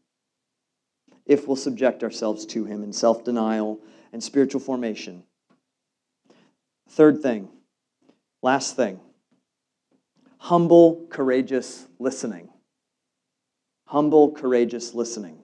If 1.26 1.48
we'll 1.48 1.56
subject 1.56 2.04
ourselves 2.04 2.46
to 2.48 2.66
Him 2.66 2.84
in 2.84 2.94
self 2.94 3.24
denial 3.24 3.80
and 4.14 4.24
spiritual 4.24 4.62
formation. 4.62 5.24
Third 6.90 7.22
thing, 7.22 7.50
last 8.44 8.76
thing 8.76 9.00
humble, 10.40 11.06
courageous 11.10 11.88
listening. 12.00 12.49
Humble, 13.90 14.30
courageous 14.34 14.94
listening. 14.94 15.40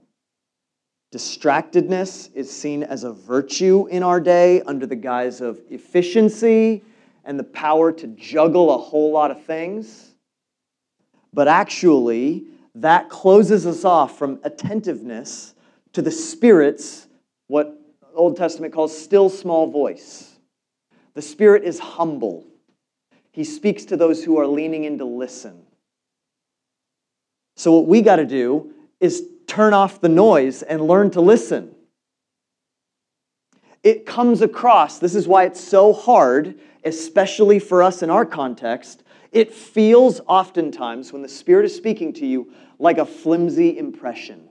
Distractedness 1.12 2.30
is 2.36 2.52
seen 2.52 2.84
as 2.84 3.04
a 3.04 3.12
virtue 3.12 3.88
in 3.88 4.04
our 4.04 4.20
day 4.20 4.62
under 4.68 4.86
the 4.86 4.96
guise 4.96 5.42
of 5.42 5.60
efficiency 5.72 6.84
and 7.24 7.40
the 7.40 7.44
power 7.44 7.92
to 7.92 8.06
juggle 8.06 8.76
a 8.76 8.78
whole 8.78 9.12
lot 9.12 9.32
of 9.32 9.44
things. 9.46 10.14
But 11.34 11.48
actually, 11.48 12.44
that 12.76 13.10
closes 13.10 13.66
us 13.66 13.84
off 13.84 14.16
from 14.16 14.40
attentiveness 14.44 15.56
to 15.94 16.04
the 16.04 16.12
Spirit's, 16.12 17.08
what 17.48 17.76
Old 18.14 18.38
Testament 18.38 18.76
calls 18.76 18.96
still 18.96 19.28
small 19.28 19.66
voice. 19.66 20.38
The 21.16 21.24
Spirit 21.24 21.64
is 21.64 21.80
humble. 21.80 22.46
He 23.32 23.44
speaks 23.44 23.86
to 23.86 23.98
those 23.98 24.24
who 24.24 24.38
are 24.38 24.46
leaning 24.46 24.84
in 24.84 25.00
to 25.00 25.06
listen. 25.06 25.65
So, 27.56 27.72
what 27.72 27.88
we 27.88 28.02
got 28.02 28.18
to 28.18 28.26
do 28.26 28.74
is 29.00 29.24
turn 29.48 29.74
off 29.74 30.02
the 30.02 30.10
noise 30.10 30.62
and 30.62 30.88
learn 30.88 31.12
to 31.12 31.22
listen. 31.22 31.74
It 33.84 34.06
comes 34.06 34.42
across, 34.42 34.98
this 34.98 35.14
is 35.14 35.28
why 35.28 35.44
it's 35.44 35.62
so 35.62 35.94
hard, 35.94 36.60
especially 36.84 37.60
for 37.60 37.84
us 37.84 38.02
in 38.02 38.10
our 38.10 38.26
context. 38.26 39.04
It 39.32 39.54
feels 39.54 40.22
oftentimes, 40.28 41.14
when 41.14 41.22
the 41.22 41.30
Spirit 41.30 41.66
is 41.66 41.76
speaking 41.76 42.14
to 42.14 42.26
you, 42.26 42.52
like 42.80 42.98
a 42.98 43.06
flimsy 43.06 43.78
impression. 43.78 44.50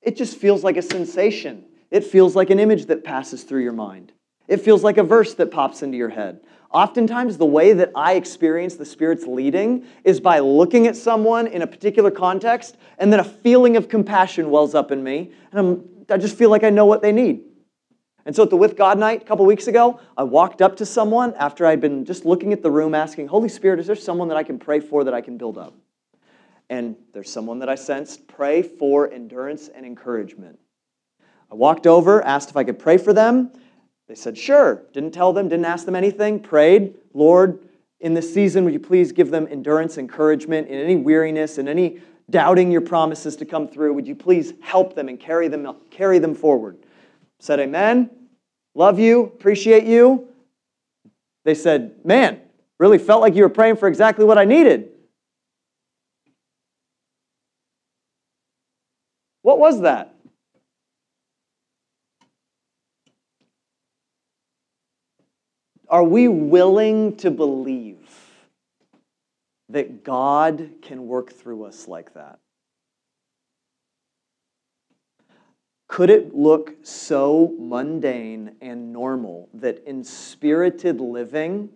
It 0.00 0.16
just 0.16 0.38
feels 0.38 0.64
like 0.64 0.76
a 0.76 0.82
sensation. 0.82 1.64
It 1.90 2.04
feels 2.04 2.34
like 2.34 2.50
an 2.50 2.60
image 2.60 2.86
that 2.86 3.04
passes 3.04 3.42
through 3.42 3.62
your 3.62 3.72
mind. 3.72 4.12
It 4.46 4.62
feels 4.62 4.82
like 4.82 4.96
a 4.96 5.02
verse 5.02 5.34
that 5.34 5.50
pops 5.50 5.82
into 5.82 5.98
your 5.98 6.08
head. 6.08 6.40
Oftentimes, 6.70 7.38
the 7.38 7.46
way 7.46 7.72
that 7.72 7.90
I 7.94 8.14
experience 8.14 8.76
the 8.76 8.84
Spirit's 8.84 9.26
leading 9.26 9.86
is 10.04 10.20
by 10.20 10.40
looking 10.40 10.86
at 10.86 10.96
someone 10.96 11.46
in 11.46 11.62
a 11.62 11.66
particular 11.66 12.10
context, 12.10 12.76
and 12.98 13.10
then 13.10 13.20
a 13.20 13.24
feeling 13.24 13.76
of 13.76 13.88
compassion 13.88 14.50
wells 14.50 14.74
up 14.74 14.90
in 14.90 15.02
me, 15.02 15.32
and 15.50 15.58
I'm, 15.58 15.88
I 16.10 16.18
just 16.18 16.36
feel 16.36 16.50
like 16.50 16.64
I 16.64 16.70
know 16.70 16.84
what 16.84 17.00
they 17.00 17.12
need. 17.12 17.42
And 18.26 18.36
so 18.36 18.42
at 18.42 18.50
the 18.50 18.56
With 18.58 18.76
God 18.76 18.98
night 18.98 19.22
a 19.22 19.24
couple 19.24 19.46
weeks 19.46 19.68
ago, 19.68 20.00
I 20.14 20.22
walked 20.24 20.60
up 20.60 20.76
to 20.76 20.84
someone 20.84 21.32
after 21.36 21.64
I'd 21.64 21.80
been 21.80 22.04
just 22.04 22.26
looking 22.26 22.52
at 22.52 22.62
the 22.62 22.70
room 22.70 22.94
asking, 22.94 23.28
Holy 23.28 23.48
Spirit, 23.48 23.80
is 23.80 23.86
there 23.86 23.96
someone 23.96 24.28
that 24.28 24.36
I 24.36 24.42
can 24.42 24.58
pray 24.58 24.80
for 24.80 25.04
that 25.04 25.14
I 25.14 25.22
can 25.22 25.38
build 25.38 25.56
up? 25.56 25.72
And 26.68 26.96
there's 27.14 27.30
someone 27.32 27.60
that 27.60 27.70
I 27.70 27.74
sensed 27.76 28.28
pray 28.28 28.60
for 28.60 29.10
endurance 29.10 29.68
and 29.68 29.86
encouragement. 29.86 30.58
I 31.50 31.54
walked 31.54 31.86
over, 31.86 32.22
asked 32.22 32.50
if 32.50 32.58
I 32.58 32.64
could 32.64 32.78
pray 32.78 32.98
for 32.98 33.14
them. 33.14 33.50
They 34.08 34.14
said, 34.14 34.36
Sure. 34.36 34.82
Didn't 34.92 35.12
tell 35.12 35.32
them, 35.32 35.48
didn't 35.48 35.66
ask 35.66 35.84
them 35.84 35.94
anything. 35.94 36.40
Prayed, 36.40 36.94
Lord, 37.12 37.60
in 38.00 38.14
this 38.14 38.32
season, 38.32 38.64
would 38.64 38.72
you 38.72 38.80
please 38.80 39.12
give 39.12 39.30
them 39.30 39.46
endurance, 39.50 39.98
encouragement, 39.98 40.68
in 40.68 40.78
any 40.80 40.96
weariness, 40.96 41.58
in 41.58 41.68
any 41.68 42.00
doubting 42.30 42.70
your 42.70 42.80
promises 42.80 43.36
to 43.36 43.44
come 43.44 43.68
through? 43.68 43.92
Would 43.94 44.06
you 44.06 44.14
please 44.14 44.54
help 44.60 44.94
them 44.94 45.08
and 45.08 45.20
carry 45.20 45.48
them, 45.48 45.76
carry 45.90 46.18
them 46.18 46.34
forward? 46.34 46.78
Said, 47.38 47.60
Amen. 47.60 48.10
Love 48.74 48.98
you, 48.98 49.24
appreciate 49.24 49.84
you. 49.84 50.28
They 51.44 51.54
said, 51.54 51.96
Man, 52.04 52.40
really 52.78 52.98
felt 52.98 53.20
like 53.20 53.34
you 53.34 53.42
were 53.42 53.48
praying 53.48 53.76
for 53.76 53.88
exactly 53.88 54.24
what 54.24 54.38
I 54.38 54.44
needed. 54.44 54.90
What 59.42 59.58
was 59.58 59.80
that? 59.82 60.14
Are 65.90 66.04
we 66.04 66.28
willing 66.28 67.16
to 67.16 67.30
believe 67.30 67.96
that 69.70 70.04
God 70.04 70.70
can 70.82 71.06
work 71.06 71.32
through 71.32 71.64
us 71.64 71.88
like 71.88 72.12
that? 72.14 72.38
Could 75.86 76.10
it 76.10 76.34
look 76.34 76.74
so 76.82 77.54
mundane 77.58 78.56
and 78.60 78.92
normal 78.92 79.48
that 79.54 79.82
inspirited 79.86 81.00
living 81.00 81.70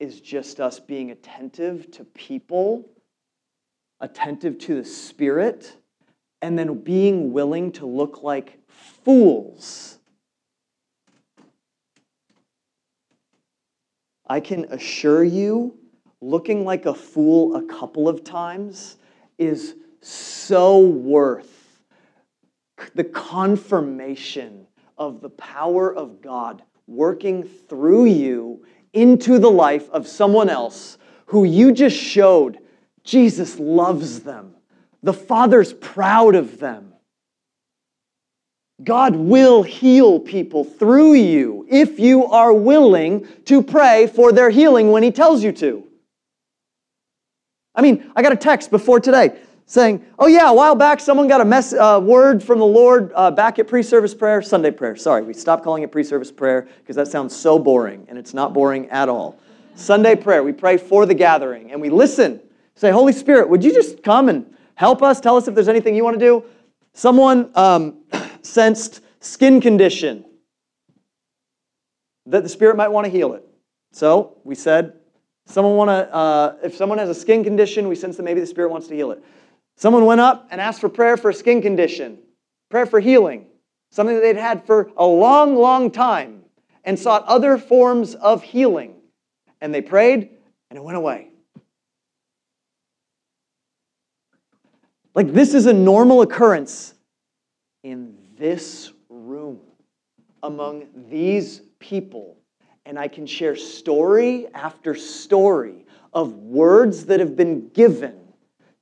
is 0.00 0.20
just 0.20 0.60
us 0.60 0.80
being 0.80 1.12
attentive 1.12 1.88
to 1.92 2.04
people, 2.04 2.88
attentive 4.00 4.58
to 4.58 4.74
the 4.74 4.84
Spirit, 4.84 5.76
and 6.42 6.58
then 6.58 6.80
being 6.80 7.32
willing 7.32 7.70
to 7.72 7.86
look 7.86 8.24
like 8.24 8.58
fools 8.66 9.99
I 14.30 14.38
can 14.38 14.66
assure 14.66 15.24
you, 15.24 15.76
looking 16.20 16.64
like 16.64 16.86
a 16.86 16.94
fool 16.94 17.56
a 17.56 17.62
couple 17.64 18.08
of 18.08 18.22
times 18.22 18.96
is 19.38 19.74
so 20.02 20.78
worth 20.78 21.80
the 22.94 23.02
confirmation 23.02 24.68
of 24.96 25.20
the 25.20 25.30
power 25.30 25.92
of 25.92 26.22
God 26.22 26.62
working 26.86 27.42
through 27.42 28.04
you 28.04 28.64
into 28.92 29.40
the 29.40 29.50
life 29.50 29.90
of 29.90 30.06
someone 30.06 30.48
else 30.48 30.96
who 31.26 31.42
you 31.42 31.72
just 31.72 31.96
showed 31.96 32.60
Jesus 33.02 33.58
loves 33.58 34.20
them. 34.20 34.54
The 35.02 35.12
Father's 35.12 35.72
proud 35.72 36.36
of 36.36 36.60
them. 36.60 36.89
God 38.84 39.16
will 39.16 39.62
heal 39.62 40.18
people 40.20 40.64
through 40.64 41.14
you 41.14 41.66
if 41.68 41.98
you 41.98 42.26
are 42.26 42.52
willing 42.52 43.26
to 43.44 43.62
pray 43.62 44.06
for 44.06 44.32
their 44.32 44.50
healing 44.50 44.90
when 44.90 45.02
He 45.02 45.10
tells 45.10 45.42
you 45.42 45.52
to. 45.52 45.84
I 47.74 47.82
mean, 47.82 48.10
I 48.16 48.22
got 48.22 48.32
a 48.32 48.36
text 48.36 48.70
before 48.70 49.00
today 49.00 49.38
saying, 49.66 50.04
oh, 50.18 50.26
yeah, 50.26 50.50
a 50.50 50.54
while 50.54 50.74
back 50.74 50.98
someone 50.98 51.28
got 51.28 51.40
a 51.40 51.44
mess, 51.44 51.72
uh, 51.72 52.00
word 52.02 52.42
from 52.42 52.58
the 52.58 52.66
Lord 52.66 53.12
uh, 53.14 53.30
back 53.30 53.58
at 53.58 53.68
pre 53.68 53.82
service 53.82 54.14
prayer, 54.14 54.42
Sunday 54.42 54.70
prayer. 54.70 54.96
Sorry, 54.96 55.22
we 55.22 55.32
stopped 55.32 55.62
calling 55.62 55.82
it 55.82 55.92
pre 55.92 56.02
service 56.02 56.32
prayer 56.32 56.68
because 56.78 56.96
that 56.96 57.08
sounds 57.08 57.34
so 57.36 57.58
boring, 57.58 58.04
and 58.08 58.18
it's 58.18 58.34
not 58.34 58.52
boring 58.52 58.88
at 58.90 59.08
all. 59.08 59.38
Sunday 59.74 60.16
prayer, 60.16 60.42
we 60.42 60.52
pray 60.52 60.76
for 60.76 61.06
the 61.06 61.14
gathering 61.14 61.72
and 61.72 61.80
we 61.80 61.90
listen. 61.90 62.40
Say, 62.74 62.90
Holy 62.90 63.12
Spirit, 63.12 63.48
would 63.48 63.62
you 63.62 63.72
just 63.72 64.02
come 64.02 64.28
and 64.28 64.54
help 64.74 65.02
us? 65.02 65.20
Tell 65.20 65.36
us 65.36 65.48
if 65.48 65.54
there's 65.54 65.68
anything 65.68 65.94
you 65.94 66.04
want 66.04 66.18
to 66.18 66.24
do. 66.24 66.44
Someone 66.92 67.50
um, 67.54 67.98
sensed 68.42 69.00
skin 69.20 69.60
condition 69.60 70.24
that 72.26 72.42
the 72.42 72.48
Spirit 72.48 72.76
might 72.76 72.88
want 72.88 73.04
to 73.04 73.10
heal 73.10 73.34
it. 73.34 73.44
So 73.92 74.38
we 74.44 74.54
said, 74.54 74.94
someone 75.46 75.76
want 75.76 75.88
to, 75.88 76.14
uh, 76.14 76.56
if 76.62 76.76
someone 76.76 76.98
has 76.98 77.08
a 77.08 77.14
skin 77.14 77.42
condition, 77.42 77.88
we 77.88 77.94
sense 77.94 78.16
that 78.16 78.22
maybe 78.22 78.40
the 78.40 78.46
Spirit 78.46 78.70
wants 78.70 78.88
to 78.88 78.94
heal 78.94 79.10
it. 79.10 79.22
Someone 79.76 80.04
went 80.04 80.20
up 80.20 80.48
and 80.50 80.60
asked 80.60 80.80
for 80.80 80.88
prayer 80.88 81.16
for 81.16 81.30
a 81.30 81.34
skin 81.34 81.62
condition, 81.62 82.18
prayer 82.70 82.86
for 82.86 83.00
healing, 83.00 83.46
something 83.90 84.14
that 84.14 84.20
they'd 84.20 84.36
had 84.36 84.64
for 84.64 84.90
a 84.96 85.06
long, 85.06 85.56
long 85.56 85.90
time, 85.90 86.44
and 86.84 86.98
sought 86.98 87.24
other 87.24 87.58
forms 87.58 88.14
of 88.14 88.42
healing. 88.42 88.94
And 89.60 89.74
they 89.74 89.82
prayed, 89.82 90.30
and 90.70 90.76
it 90.76 90.82
went 90.82 90.96
away. 90.96 91.28
Like 95.14 95.32
this 95.32 95.54
is 95.54 95.66
a 95.66 95.72
normal 95.72 96.22
occurrence 96.22 96.94
in 97.82 98.16
this 98.40 98.92
room 99.10 99.60
among 100.42 100.86
these 101.10 101.60
people, 101.78 102.38
and 102.86 102.98
I 102.98 103.06
can 103.06 103.26
share 103.26 103.54
story 103.54 104.48
after 104.54 104.94
story 104.94 105.84
of 106.14 106.32
words 106.32 107.04
that 107.04 107.20
have 107.20 107.36
been 107.36 107.68
given 107.68 108.18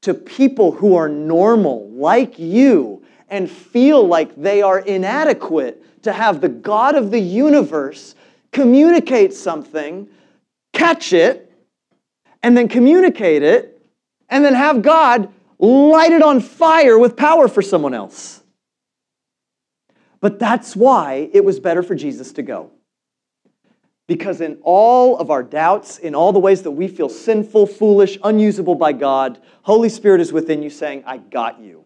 to 0.02 0.14
people 0.14 0.70
who 0.70 0.94
are 0.94 1.08
normal, 1.08 1.90
like 1.90 2.38
you, 2.38 3.02
and 3.28 3.50
feel 3.50 4.06
like 4.06 4.36
they 4.36 4.62
are 4.62 4.78
inadequate 4.78 6.02
to 6.04 6.12
have 6.12 6.40
the 6.40 6.48
God 6.48 6.94
of 6.94 7.10
the 7.10 7.20
universe 7.20 8.14
communicate 8.52 9.34
something, 9.34 10.08
catch 10.72 11.12
it, 11.12 11.52
and 12.44 12.56
then 12.56 12.68
communicate 12.68 13.42
it, 13.42 13.82
and 14.28 14.44
then 14.44 14.54
have 14.54 14.82
God 14.82 15.32
light 15.58 16.12
it 16.12 16.22
on 16.22 16.38
fire 16.40 16.96
with 16.96 17.16
power 17.16 17.48
for 17.48 17.60
someone 17.60 17.92
else. 17.92 18.44
But 20.20 20.38
that's 20.38 20.74
why 20.74 21.30
it 21.32 21.44
was 21.44 21.60
better 21.60 21.82
for 21.82 21.94
Jesus 21.94 22.32
to 22.32 22.42
go. 22.42 22.70
Because 24.06 24.40
in 24.40 24.58
all 24.62 25.18
of 25.18 25.30
our 25.30 25.42
doubts, 25.42 25.98
in 25.98 26.14
all 26.14 26.32
the 26.32 26.38
ways 26.38 26.62
that 26.62 26.70
we 26.70 26.88
feel 26.88 27.10
sinful, 27.10 27.66
foolish, 27.66 28.18
unusable 28.24 28.74
by 28.74 28.92
God, 28.92 29.40
Holy 29.62 29.90
Spirit 29.90 30.20
is 30.20 30.32
within 30.32 30.62
you 30.62 30.70
saying, 30.70 31.04
I 31.06 31.18
got 31.18 31.60
you. 31.60 31.84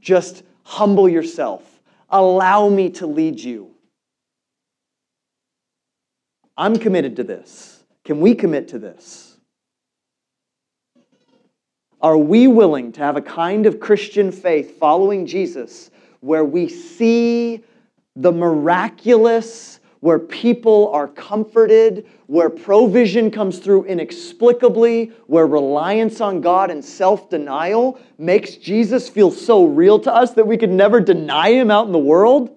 Just 0.00 0.42
humble 0.64 1.08
yourself. 1.08 1.62
Allow 2.10 2.68
me 2.68 2.90
to 2.90 3.06
lead 3.06 3.38
you. 3.40 3.70
I'm 6.56 6.78
committed 6.78 7.16
to 7.16 7.24
this. 7.24 7.84
Can 8.04 8.20
we 8.20 8.34
commit 8.34 8.68
to 8.68 8.78
this? 8.78 9.36
Are 12.00 12.16
we 12.16 12.46
willing 12.46 12.92
to 12.92 13.00
have 13.00 13.16
a 13.16 13.22
kind 13.22 13.66
of 13.66 13.80
Christian 13.80 14.30
faith 14.30 14.78
following 14.78 15.26
Jesus 15.26 15.90
where 16.20 16.44
we 16.44 16.68
see 16.68 17.64
the 18.16 18.32
miraculous, 18.32 19.80
where 20.00 20.18
people 20.18 20.90
are 20.92 21.08
comforted, 21.08 22.06
where 22.26 22.50
provision 22.50 23.30
comes 23.30 23.58
through 23.58 23.84
inexplicably, 23.84 25.12
where 25.26 25.46
reliance 25.46 26.20
on 26.20 26.40
God 26.40 26.70
and 26.70 26.84
self 26.84 27.28
denial 27.28 27.98
makes 28.18 28.56
Jesus 28.56 29.08
feel 29.08 29.30
so 29.30 29.64
real 29.64 29.98
to 30.00 30.12
us 30.12 30.32
that 30.32 30.46
we 30.46 30.56
could 30.56 30.70
never 30.70 31.00
deny 31.00 31.50
him 31.50 31.70
out 31.70 31.86
in 31.86 31.92
the 31.92 31.98
world? 31.98 32.50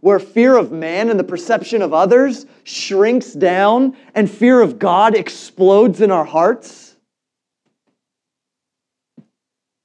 Where 0.00 0.20
fear 0.20 0.56
of 0.56 0.70
man 0.70 1.10
and 1.10 1.18
the 1.18 1.24
perception 1.24 1.82
of 1.82 1.92
others 1.92 2.46
shrinks 2.62 3.32
down 3.32 3.96
and 4.14 4.30
fear 4.30 4.60
of 4.60 4.78
God 4.78 5.16
explodes 5.16 6.00
in 6.00 6.10
our 6.10 6.24
hearts? 6.24 6.96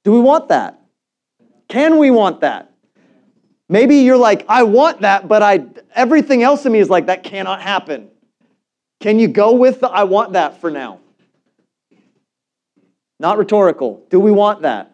Do 0.04 0.12
we 0.12 0.20
want 0.20 0.48
that? 0.48 0.80
Can 1.68 1.98
we 1.98 2.10
want 2.10 2.42
that? 2.42 2.73
Maybe 3.68 3.96
you're 3.96 4.16
like, 4.16 4.44
I 4.48 4.62
want 4.62 5.00
that, 5.00 5.26
but 5.26 5.42
I 5.42 5.66
everything 5.94 6.42
else 6.42 6.66
in 6.66 6.72
me 6.72 6.80
is 6.80 6.90
like 6.90 7.06
that 7.06 7.22
cannot 7.22 7.62
happen. 7.62 8.10
Can 9.00 9.18
you 9.18 9.28
go 9.28 9.54
with 9.54 9.80
the 9.80 9.88
I 9.88 10.04
want 10.04 10.32
that 10.34 10.60
for 10.60 10.70
now? 10.70 11.00
Not 13.18 13.38
rhetorical. 13.38 14.04
Do 14.10 14.20
we 14.20 14.30
want 14.30 14.62
that? 14.62 14.90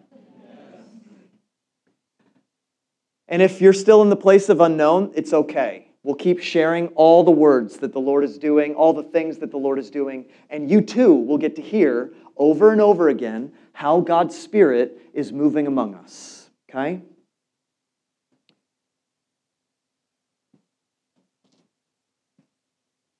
And 3.28 3.40
if 3.40 3.60
you're 3.60 3.72
still 3.72 4.02
in 4.02 4.10
the 4.10 4.16
place 4.16 4.48
of 4.48 4.60
unknown, 4.60 5.12
it's 5.14 5.32
okay. 5.32 5.88
We'll 6.02 6.16
keep 6.16 6.40
sharing 6.40 6.88
all 6.88 7.22
the 7.22 7.30
words 7.30 7.76
that 7.78 7.92
the 7.92 8.00
Lord 8.00 8.24
is 8.24 8.38
doing, 8.38 8.74
all 8.74 8.92
the 8.92 9.02
things 9.02 9.38
that 9.38 9.50
the 9.50 9.56
Lord 9.56 9.78
is 9.78 9.90
doing, 9.90 10.24
and 10.48 10.70
you 10.70 10.80
too 10.80 11.14
will 11.14 11.38
get 11.38 11.54
to 11.56 11.62
hear 11.62 12.12
over 12.36 12.72
and 12.72 12.80
over 12.80 13.08
again 13.08 13.52
how 13.72 14.00
God's 14.00 14.36
Spirit 14.36 14.98
is 15.12 15.32
moving 15.32 15.66
among 15.66 15.94
us. 15.94 16.50
Okay? 16.68 17.02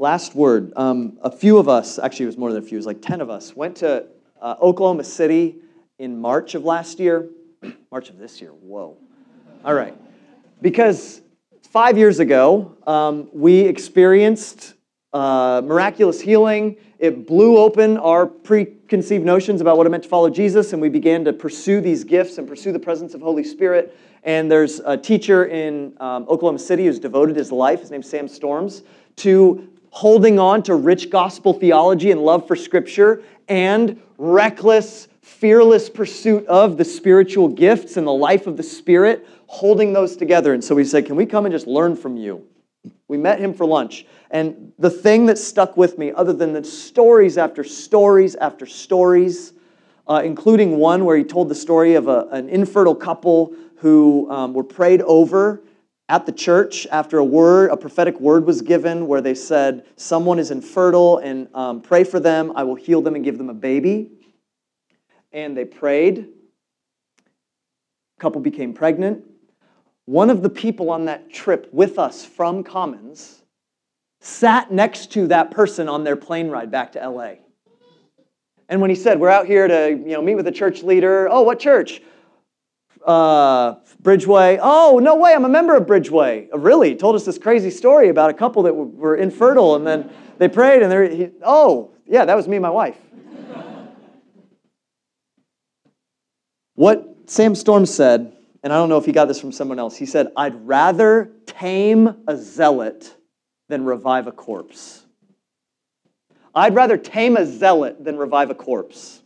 Last 0.01 0.35
word. 0.35 0.73
Um, 0.77 1.19
a 1.21 1.31
few 1.31 1.59
of 1.59 1.69
us, 1.69 1.99
actually, 1.99 2.25
it 2.25 2.29
was 2.29 2.39
more 2.39 2.51
than 2.51 2.63
a 2.63 2.67
few, 2.67 2.77
it 2.77 2.79
was 2.79 2.87
like 2.87 3.03
10 3.03 3.21
of 3.21 3.29
us, 3.29 3.55
went 3.55 3.77
to 3.77 4.07
uh, 4.41 4.55
Oklahoma 4.63 5.05
City 5.05 5.57
in 5.99 6.19
March 6.19 6.55
of 6.55 6.65
last 6.65 6.99
year. 6.99 7.29
March 7.93 8.09
of 8.09 8.17
this 8.17 8.41
year, 8.41 8.49
whoa. 8.49 8.97
All 9.63 9.75
right. 9.75 9.95
Because 10.63 11.21
five 11.69 11.99
years 11.99 12.19
ago, 12.19 12.79
um, 12.87 13.29
we 13.35 13.61
experienced 13.61 14.73
uh, 15.13 15.61
miraculous 15.63 16.19
healing. 16.19 16.79
It 16.99 17.27
blew 17.27 17.59
open 17.59 17.99
our 17.99 18.27
preconceived 18.27 19.27
notions 19.27 19.61
about 19.61 19.77
what 19.77 19.87
it 19.87 19.91
meant 19.91 20.05
to 20.05 20.09
follow 20.09 20.31
Jesus, 20.31 20.73
and 20.73 20.81
we 20.81 20.89
began 20.89 21.27
to 21.27 21.35
pursue 21.35 21.83
these 21.83 22.05
gifts 22.05 22.39
and 22.39 22.49
pursue 22.49 22.73
the 22.73 22.79
presence 22.79 23.13
of 23.13 23.21
Holy 23.21 23.45
Spirit. 23.45 23.95
And 24.25 24.51
there's 24.51 24.81
a 24.81 24.97
teacher 24.97 25.45
in 25.45 25.95
um, 26.01 26.23
Oklahoma 26.27 26.59
City 26.59 26.87
who's 26.87 26.99
devoted 26.99 27.37
his 27.37 27.53
life, 27.53 27.81
his 27.81 27.91
name's 27.91 28.09
Sam 28.09 28.29
Storms, 28.29 28.81
to 29.17 29.69
holding 29.91 30.39
on 30.39 30.63
to 30.65 30.75
rich 30.75 31.11
gospel 31.11 31.53
theology 31.53 32.11
and 32.11 32.21
love 32.23 32.47
for 32.47 32.57
Scripture, 32.57 33.23
and 33.49 34.01
reckless, 34.19 35.09
fearless 35.21 35.91
pursuit 35.91 36.47
of 36.47 36.77
the 36.77 36.85
spiritual 36.85 37.49
gifts 37.49 37.97
and 37.97 38.07
the 38.07 38.13
life 38.13 38.47
of 38.47 38.57
the 38.57 38.63
Spirit, 38.63 39.27
holding 39.47 39.93
those 39.93 40.17
together. 40.17 40.55
And 40.55 40.63
so 40.63 40.75
we 40.75 40.85
said, 40.85 41.07
Can 41.07 41.17
we 41.17 41.27
come 41.27 41.45
and 41.45 41.53
just 41.53 41.67
learn 41.67 41.97
from 41.97 42.17
you? 42.17 42.47
We 43.09 43.19
met 43.19 43.41
him 43.41 43.53
for 43.53 43.67
lunch. 43.67 44.07
And 44.31 44.73
the 44.79 44.91
thing 44.91 45.27
that 45.27 45.37
stuck 45.37 45.77
with 45.77 45.99
me, 45.99 46.13
other 46.13 46.33
than 46.33 46.53
the 46.53 46.63
stories 46.63 47.37
after 47.37 47.65
stories 47.65 48.37
after 48.37 48.67
stories, 48.67 49.53
uh, 50.07 50.23
including 50.25 50.79
one 50.79 51.05
where 51.05 51.17
he 51.17 51.25
told 51.25 51.49
the 51.49 51.55
story 51.55 51.95
of 51.95 52.07
a, 52.07 52.29
an 52.31 52.49
infertile 52.49 52.95
couple 52.95 53.55
who 53.77 54.31
um, 54.31 54.55
were 54.55 54.65
prayed 54.65 55.03
over 55.03 55.63
at 56.11 56.27
the 56.27 56.33
church 56.33 56.89
after 56.91 57.19
a 57.19 57.25
word, 57.25 57.71
a 57.71 57.77
prophetic 57.77 58.19
word 58.19 58.45
was 58.45 58.63
given 58.63 59.07
where 59.07 59.21
they 59.21 59.35
said, 59.35 59.87
Someone 59.95 60.41
is 60.41 60.51
infertile 60.51 61.19
and 61.19 61.49
um, 61.55 61.81
pray 61.81 62.03
for 62.03 62.19
them. 62.19 62.53
I 62.57 62.65
will 62.65 62.75
heal 62.75 63.01
them 63.01 63.15
and 63.15 63.25
give 63.25 63.39
them 63.39 63.49
a 63.49 63.55
baby. 63.55 64.11
And 65.31 65.57
they 65.57 65.65
prayed. 65.65 66.27
A 68.19 68.21
couple 68.21 68.41
became 68.41 68.75
pregnant. 68.75 69.25
One 70.07 70.31
of 70.31 70.43
the 70.43 70.51
people 70.51 70.91
on 70.91 71.05
that 71.05 71.33
trip 71.33 71.69
with 71.73 71.97
us 71.97 72.25
from 72.25 72.65
Commons 72.65 73.45
sat 74.21 74.73
next 74.73 75.13
to 75.13 75.29
that 75.29 75.53
person 75.53 75.89
on 75.89 76.03
their 76.03 76.17
plane 76.17 76.49
ride 76.49 76.73
back 76.73 76.91
to 76.93 77.09
LA. 77.09 77.35
And 78.69 78.81
when 78.81 78.91
he 78.91 78.97
said, 78.97 79.21
We're 79.21 79.29
out 79.29 79.47
here 79.47 79.69
to 79.69 79.91
you 79.91 80.13
know, 80.15 80.23
meet 80.23 80.35
with 80.35 80.49
a 80.49 80.53
church 80.53 80.83
leader, 80.83 81.29
oh, 81.31 81.43
what 81.43 81.61
church? 81.61 82.03
Uh, 83.07 83.77
Bridgeway. 84.03 84.59
Oh, 84.61 85.01
no 85.03 85.17
way, 85.17 85.35
I'm 85.35 85.45
a 85.45 85.49
member 85.49 85.77
of 85.77 85.87
Bridgeway. 85.87 86.49
Uh, 86.53 86.59
really? 86.59 86.95
Told 86.95 87.17
us 87.17 87.25
this 87.25 87.39
crazy 87.39 87.71
story 87.71 88.09
about 88.09 88.31
a 88.31 88.35
couple 88.35 88.63
that 88.65 88.75
were 88.75 89.17
infertile 89.17 89.77
and 89.77 89.87
then 89.87 90.11
they 90.39 90.49
prayed 90.49 90.83
and 90.83 90.91
they're, 90.91 91.31
oh, 91.43 91.93
yeah, 92.07 92.25
that 92.25 92.37
was 92.37 92.49
me 92.49 92.57
and 92.57 92.63
my 92.63 92.71
wife. 92.71 92.97
what 96.75 97.07
Sam 97.27 97.55
Storm 97.55 97.87
said, 97.87 98.33
and 98.63 98.73
I 98.73 98.77
don't 98.77 98.89
know 98.89 98.99
if 98.99 99.05
he 99.05 99.13
got 99.13 99.27
this 99.27 99.41
from 99.41 99.53
someone 99.53 99.79
else, 99.79 99.97
he 99.97 100.07
said, 100.07 100.29
I'd 100.37 100.67
rather 100.67 101.31
tame 101.47 102.23
a 102.27 102.37
zealot 102.37 103.15
than 103.69 103.85
revive 103.85 104.27
a 104.27 104.33
corpse. 104.33 105.05
I'd 106.55 106.75
rather 106.75 106.97
tame 106.97 107.37
a 107.37 107.47
zealot 107.47 108.03
than 108.03 108.17
revive 108.17 108.51
a 108.51 108.55
corpse. 108.55 109.20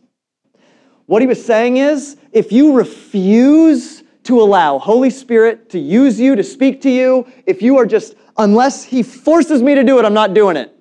What 1.05 1.21
he 1.21 1.27
was 1.27 1.43
saying 1.43 1.77
is 1.77 2.17
if 2.31 2.51
you 2.51 2.73
refuse 2.73 4.03
to 4.23 4.41
allow 4.41 4.79
Holy 4.79 5.09
Spirit 5.11 5.69
to 5.69 5.79
use 5.79 6.19
you, 6.19 6.35
to 6.35 6.43
speak 6.43 6.81
to 6.81 6.89
you, 6.89 7.27
if 7.45 7.61
you 7.61 7.77
are 7.77 7.85
just, 7.85 8.15
unless 8.37 8.83
he 8.83 9.03
forces 9.03 9.61
me 9.61 9.75
to 9.75 9.83
do 9.83 9.99
it, 9.99 10.05
I'm 10.05 10.15
not 10.15 10.33
doing 10.33 10.57
it. 10.57 10.75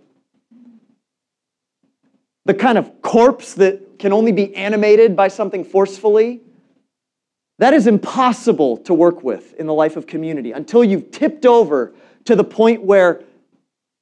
The 2.46 2.54
kind 2.54 2.78
of 2.78 3.02
corpse 3.02 3.54
that 3.54 3.98
can 3.98 4.12
only 4.12 4.32
be 4.32 4.54
animated 4.54 5.14
by 5.14 5.28
something 5.28 5.64
forcefully, 5.64 6.40
that 7.58 7.72
is 7.72 7.86
impossible 7.86 8.78
to 8.78 8.94
work 8.94 9.22
with 9.22 9.54
in 9.54 9.66
the 9.66 9.74
life 9.74 9.96
of 9.96 10.06
community 10.06 10.52
until 10.52 10.82
you've 10.82 11.10
tipped 11.10 11.46
over 11.46 11.94
to 12.24 12.34
the 12.34 12.44
point 12.44 12.82
where, 12.82 13.22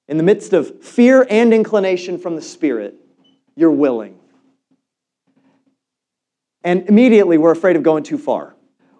in 0.09 0.17
the 0.17 0.23
midst 0.23 0.53
of 0.53 0.83
fear 0.83 1.27
and 1.29 1.53
inclination 1.53 2.19
from 2.19 2.37
the 2.37 2.43
Spirit, 2.43 2.95
you're 3.57 3.71
willing. 3.71 4.19
And 6.65 6.89
immediately 6.89 7.39
we're 7.39 7.53
afraid 7.53 7.77
of 7.77 7.83
going 7.83 8.05
too 8.05 8.19
far. 8.19 8.55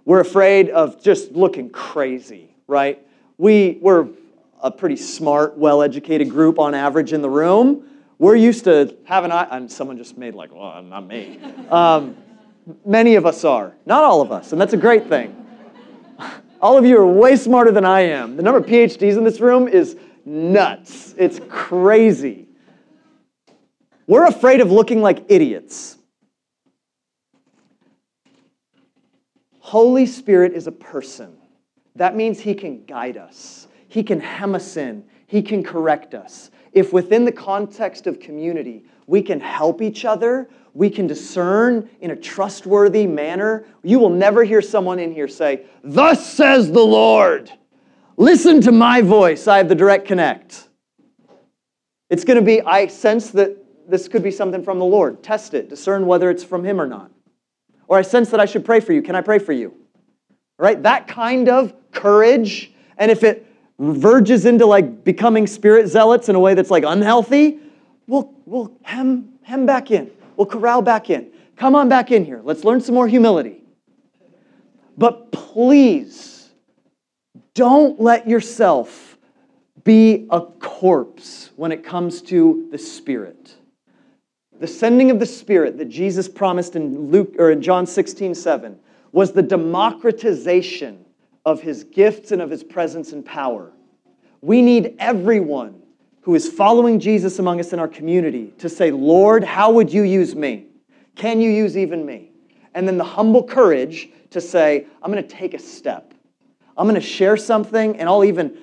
We're 0.05 0.21
afraid 0.21 0.71
of 0.71 1.03
just 1.03 1.33
looking 1.33 1.71
crazy, 1.71 2.55
right? 2.67 3.05
We, 3.39 3.79
we're 3.81 4.09
a 4.61 4.71
pretty 4.71 4.97
smart, 4.97 5.57
well 5.57 5.83
educated 5.83 6.31
group 6.31 6.59
on 6.59 6.75
average 6.75 7.13
in 7.13 7.23
the 7.23 7.31
room. 7.31 7.85
We're 8.19 8.37
used 8.37 8.65
to 8.65 8.97
having, 9.05 9.33
and 9.33 9.71
someone 9.71 9.97
just 9.97 10.17
made 10.17 10.35
like, 10.35 10.55
well, 10.55 10.83
not 10.83 11.07
me. 11.07 11.41
Um, 11.73 12.17
many 12.85 13.15
of 13.15 13.25
us 13.25 13.45
are, 13.45 13.75
not 13.87 14.05
all 14.05 14.21
of 14.21 14.31
us, 14.31 14.53
and 14.53 14.61
that's 14.61 14.75
a 14.75 14.77
great 14.77 15.09
thing. 15.09 15.35
All 16.61 16.77
of 16.77 16.85
you 16.85 16.99
are 16.99 17.07
way 17.07 17.35
smarter 17.35 17.73
than 17.73 17.85
I 17.85 18.03
am. 18.03 18.37
The 18.37 18.43
number 18.43 18.61
of 18.61 18.67
PhDs 18.67 19.17
in 19.17 19.25
this 19.25 19.41
room 19.41 19.67
is 19.67 19.97
nuts. 20.25 21.15
It's 21.19 21.41
crazy. 21.49 22.47
We're 24.07 24.27
afraid 24.27 24.61
of 24.61 24.71
looking 24.71 25.01
like 25.01 25.25
idiots. 25.29 25.97
Holy 29.73 30.05
Spirit 30.05 30.53
is 30.53 30.67
a 30.67 30.71
person. 30.71 31.33
That 31.97 32.15
means 32.15 32.39
He 32.39 32.55
can 32.55 32.85
guide 32.85 33.17
us, 33.17 33.69
He 33.89 34.03
can 34.03 34.21
hem 34.21 34.55
us 34.55 34.77
in, 34.77 35.03
He 35.27 35.41
can 35.41 35.65
correct 35.65 36.13
us. 36.13 36.51
If 36.73 36.93
within 36.93 37.25
the 37.25 37.33
context 37.33 38.07
of 38.07 38.21
community, 38.21 38.85
we 39.07 39.23
can 39.23 39.41
help 39.41 39.81
each 39.81 40.05
other, 40.05 40.51
we 40.75 40.91
can 40.91 41.07
discern 41.07 41.89
in 42.03 42.11
a 42.11 42.17
trustworthy 42.17 43.07
manner, 43.07 43.65
you 43.83 43.99
will 43.99 44.11
never 44.11 44.45
hear 44.45 44.61
someone 44.61 44.99
in 44.99 45.11
here 45.11 45.27
say, 45.27 45.65
Thus 45.83 46.31
says 46.31 46.71
the 46.71 46.85
Lord. 46.85 47.51
Listen 48.19 48.61
to 48.61 48.73
my 48.73 49.01
voice. 49.01 49.49
I 49.49 49.57
have 49.57 49.71
the 49.71 49.75
direct 49.75 50.07
connect. 50.07 50.69
It's 52.11 52.25
going 52.25 52.39
to 52.39 52.45
be, 52.45 52.61
I 52.61 52.89
sense 52.89 53.31
that 53.31 53.57
this 53.89 54.07
could 54.07 54.23
be 54.23 54.33
something 54.33 54.63
from 54.63 54.79
the 54.79 54.85
Lord. 54.85 55.23
Test 55.23 55.55
it, 55.55 55.71
discern 55.71 56.07
whether 56.07 56.29
it's 56.29 56.45
from 56.45 56.63
Him 56.63 56.79
or 56.79 56.87
not. 56.87 57.12
Or 57.93 57.99
I 57.99 58.01
sense 58.01 58.31
that 58.31 58.41
I 58.41 58.47
should 58.47 58.65
pray 58.65 58.81
for 58.81 58.95
you. 58.95 59.03
Can 59.03 59.15
I 59.15 59.21
pray 59.21 59.39
for 59.39 59.53
you? 59.53 59.75
Right? 60.57 60.83
That 60.83 61.07
kind 61.09 61.51
of 61.51 61.75
courage. 61.91 62.73
And 62.97 63.11
if 63.11 63.23
it 63.23 63.47
verges 63.79 64.47
into 64.47 64.65
like 64.65 65.05
becoming 65.05 65.47
spirit 65.47 65.89
zealots 65.89 66.31
in 66.31 66.35
a 66.35 66.41
way 66.41 66.55
that's 66.55 66.71
like 66.71 66.85
unhealthy, 66.87 67.59
we'll, 68.07 68.33
we'll 68.47 68.73
hem, 68.81 69.35
hem 69.43 69.67
back 69.67 69.91
in. 69.91 70.11
We'll 70.39 70.47
corral 70.47 70.81
back 70.81 71.11
in. 71.11 71.33
Come 71.57 71.75
on 71.75 71.91
back 71.91 72.11
in 72.11 72.25
here. 72.25 72.41
Let's 72.43 72.65
learn 72.65 72.81
some 72.81 72.95
more 72.95 73.07
humility. 73.07 73.63
But 74.97 75.31
please 75.31 76.49
don't 77.53 78.01
let 78.01 78.27
yourself 78.27 79.19
be 79.85 80.27
a 80.31 80.41
corpse 80.41 81.51
when 81.57 81.73
it 81.73 81.85
comes 81.85 82.23
to 82.23 82.69
the 82.73 82.79
Spirit. 82.79 83.55
The 84.63 84.69
sending 84.69 85.11
of 85.11 85.19
the 85.19 85.27
Spirit 85.27 85.77
that 85.79 85.89
Jesus 85.89 86.29
promised 86.29 86.77
in 86.77 87.11
Luke 87.11 87.35
or 87.41 87.51
in 87.51 87.61
John 87.63 87.85
16, 87.85 88.33
7 88.33 88.79
was 89.11 89.33
the 89.33 89.43
democratization 89.43 91.05
of 91.45 91.61
his 91.61 91.83
gifts 91.83 92.31
and 92.31 92.41
of 92.41 92.49
his 92.49 92.63
presence 92.63 93.11
and 93.13 93.27
power. 93.27 93.73
We 94.41 94.63
need 94.63 94.95
everyone 95.01 95.83
who 96.21 96.37
is 96.37 96.49
following 96.49 97.01
Jesus 97.01 97.41
among 97.41 97.59
us 97.59 97.73
in 97.73 97.81
our 97.81 97.89
community 97.89 98.55
to 98.59 98.69
say, 98.69 98.93
Lord, 98.93 99.43
how 99.43 99.73
would 99.73 99.93
you 99.93 100.05
use 100.05 100.37
me? 100.37 100.69
Can 101.17 101.41
you 101.41 101.51
use 101.51 101.77
even 101.77 102.07
me? 102.07 102.31
And 102.75 102.87
then 102.87 102.99
the 102.99 103.03
humble 103.03 103.43
courage 103.43 104.11
to 104.31 104.41
say, 104.41 104.87
I'm 105.03 105.11
going 105.11 105.27
to 105.27 105.29
take 105.29 105.55
a 105.55 105.59
step. 105.59 106.15
I'm 106.77 106.87
going 106.87 106.95
to 106.95 107.01
share 107.01 107.37
something, 107.37 107.97
and 107.97 108.09
I'll 108.09 108.23
even 108.23 108.57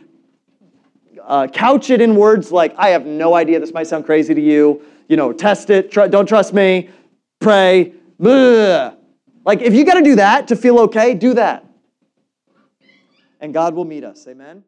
uh, 1.30 1.48
couch 1.48 1.90
it 1.92 2.02
in 2.02 2.16
words 2.16 2.52
like, 2.52 2.74
I 2.78 2.90
have 2.90 3.06
no 3.06 3.36
idea, 3.36 3.60
this 3.60 3.72
might 3.72 3.88
sound 3.88 4.06
crazy 4.06 4.34
to 4.34 4.42
you. 4.42 4.82
You 5.08 5.16
know, 5.16 5.32
test 5.32 5.70
it, 5.70 5.92
tr- 5.92 6.08
don't 6.08 6.26
trust 6.26 6.54
me, 6.54 6.90
pray. 7.40 7.94
Like, 8.18 9.62
if 9.62 9.74
you 9.74 9.86
got 9.86 9.94
to 9.94 10.04
do 10.04 10.16
that 10.16 10.48
to 10.50 10.56
feel 10.56 10.80
okay, 10.80 11.14
do 11.14 11.36
that. 11.36 11.66
And 13.40 13.54
God 13.54 13.74
will 13.74 13.86
meet 13.86 14.04
us. 14.04 14.28
Amen. 14.28 14.64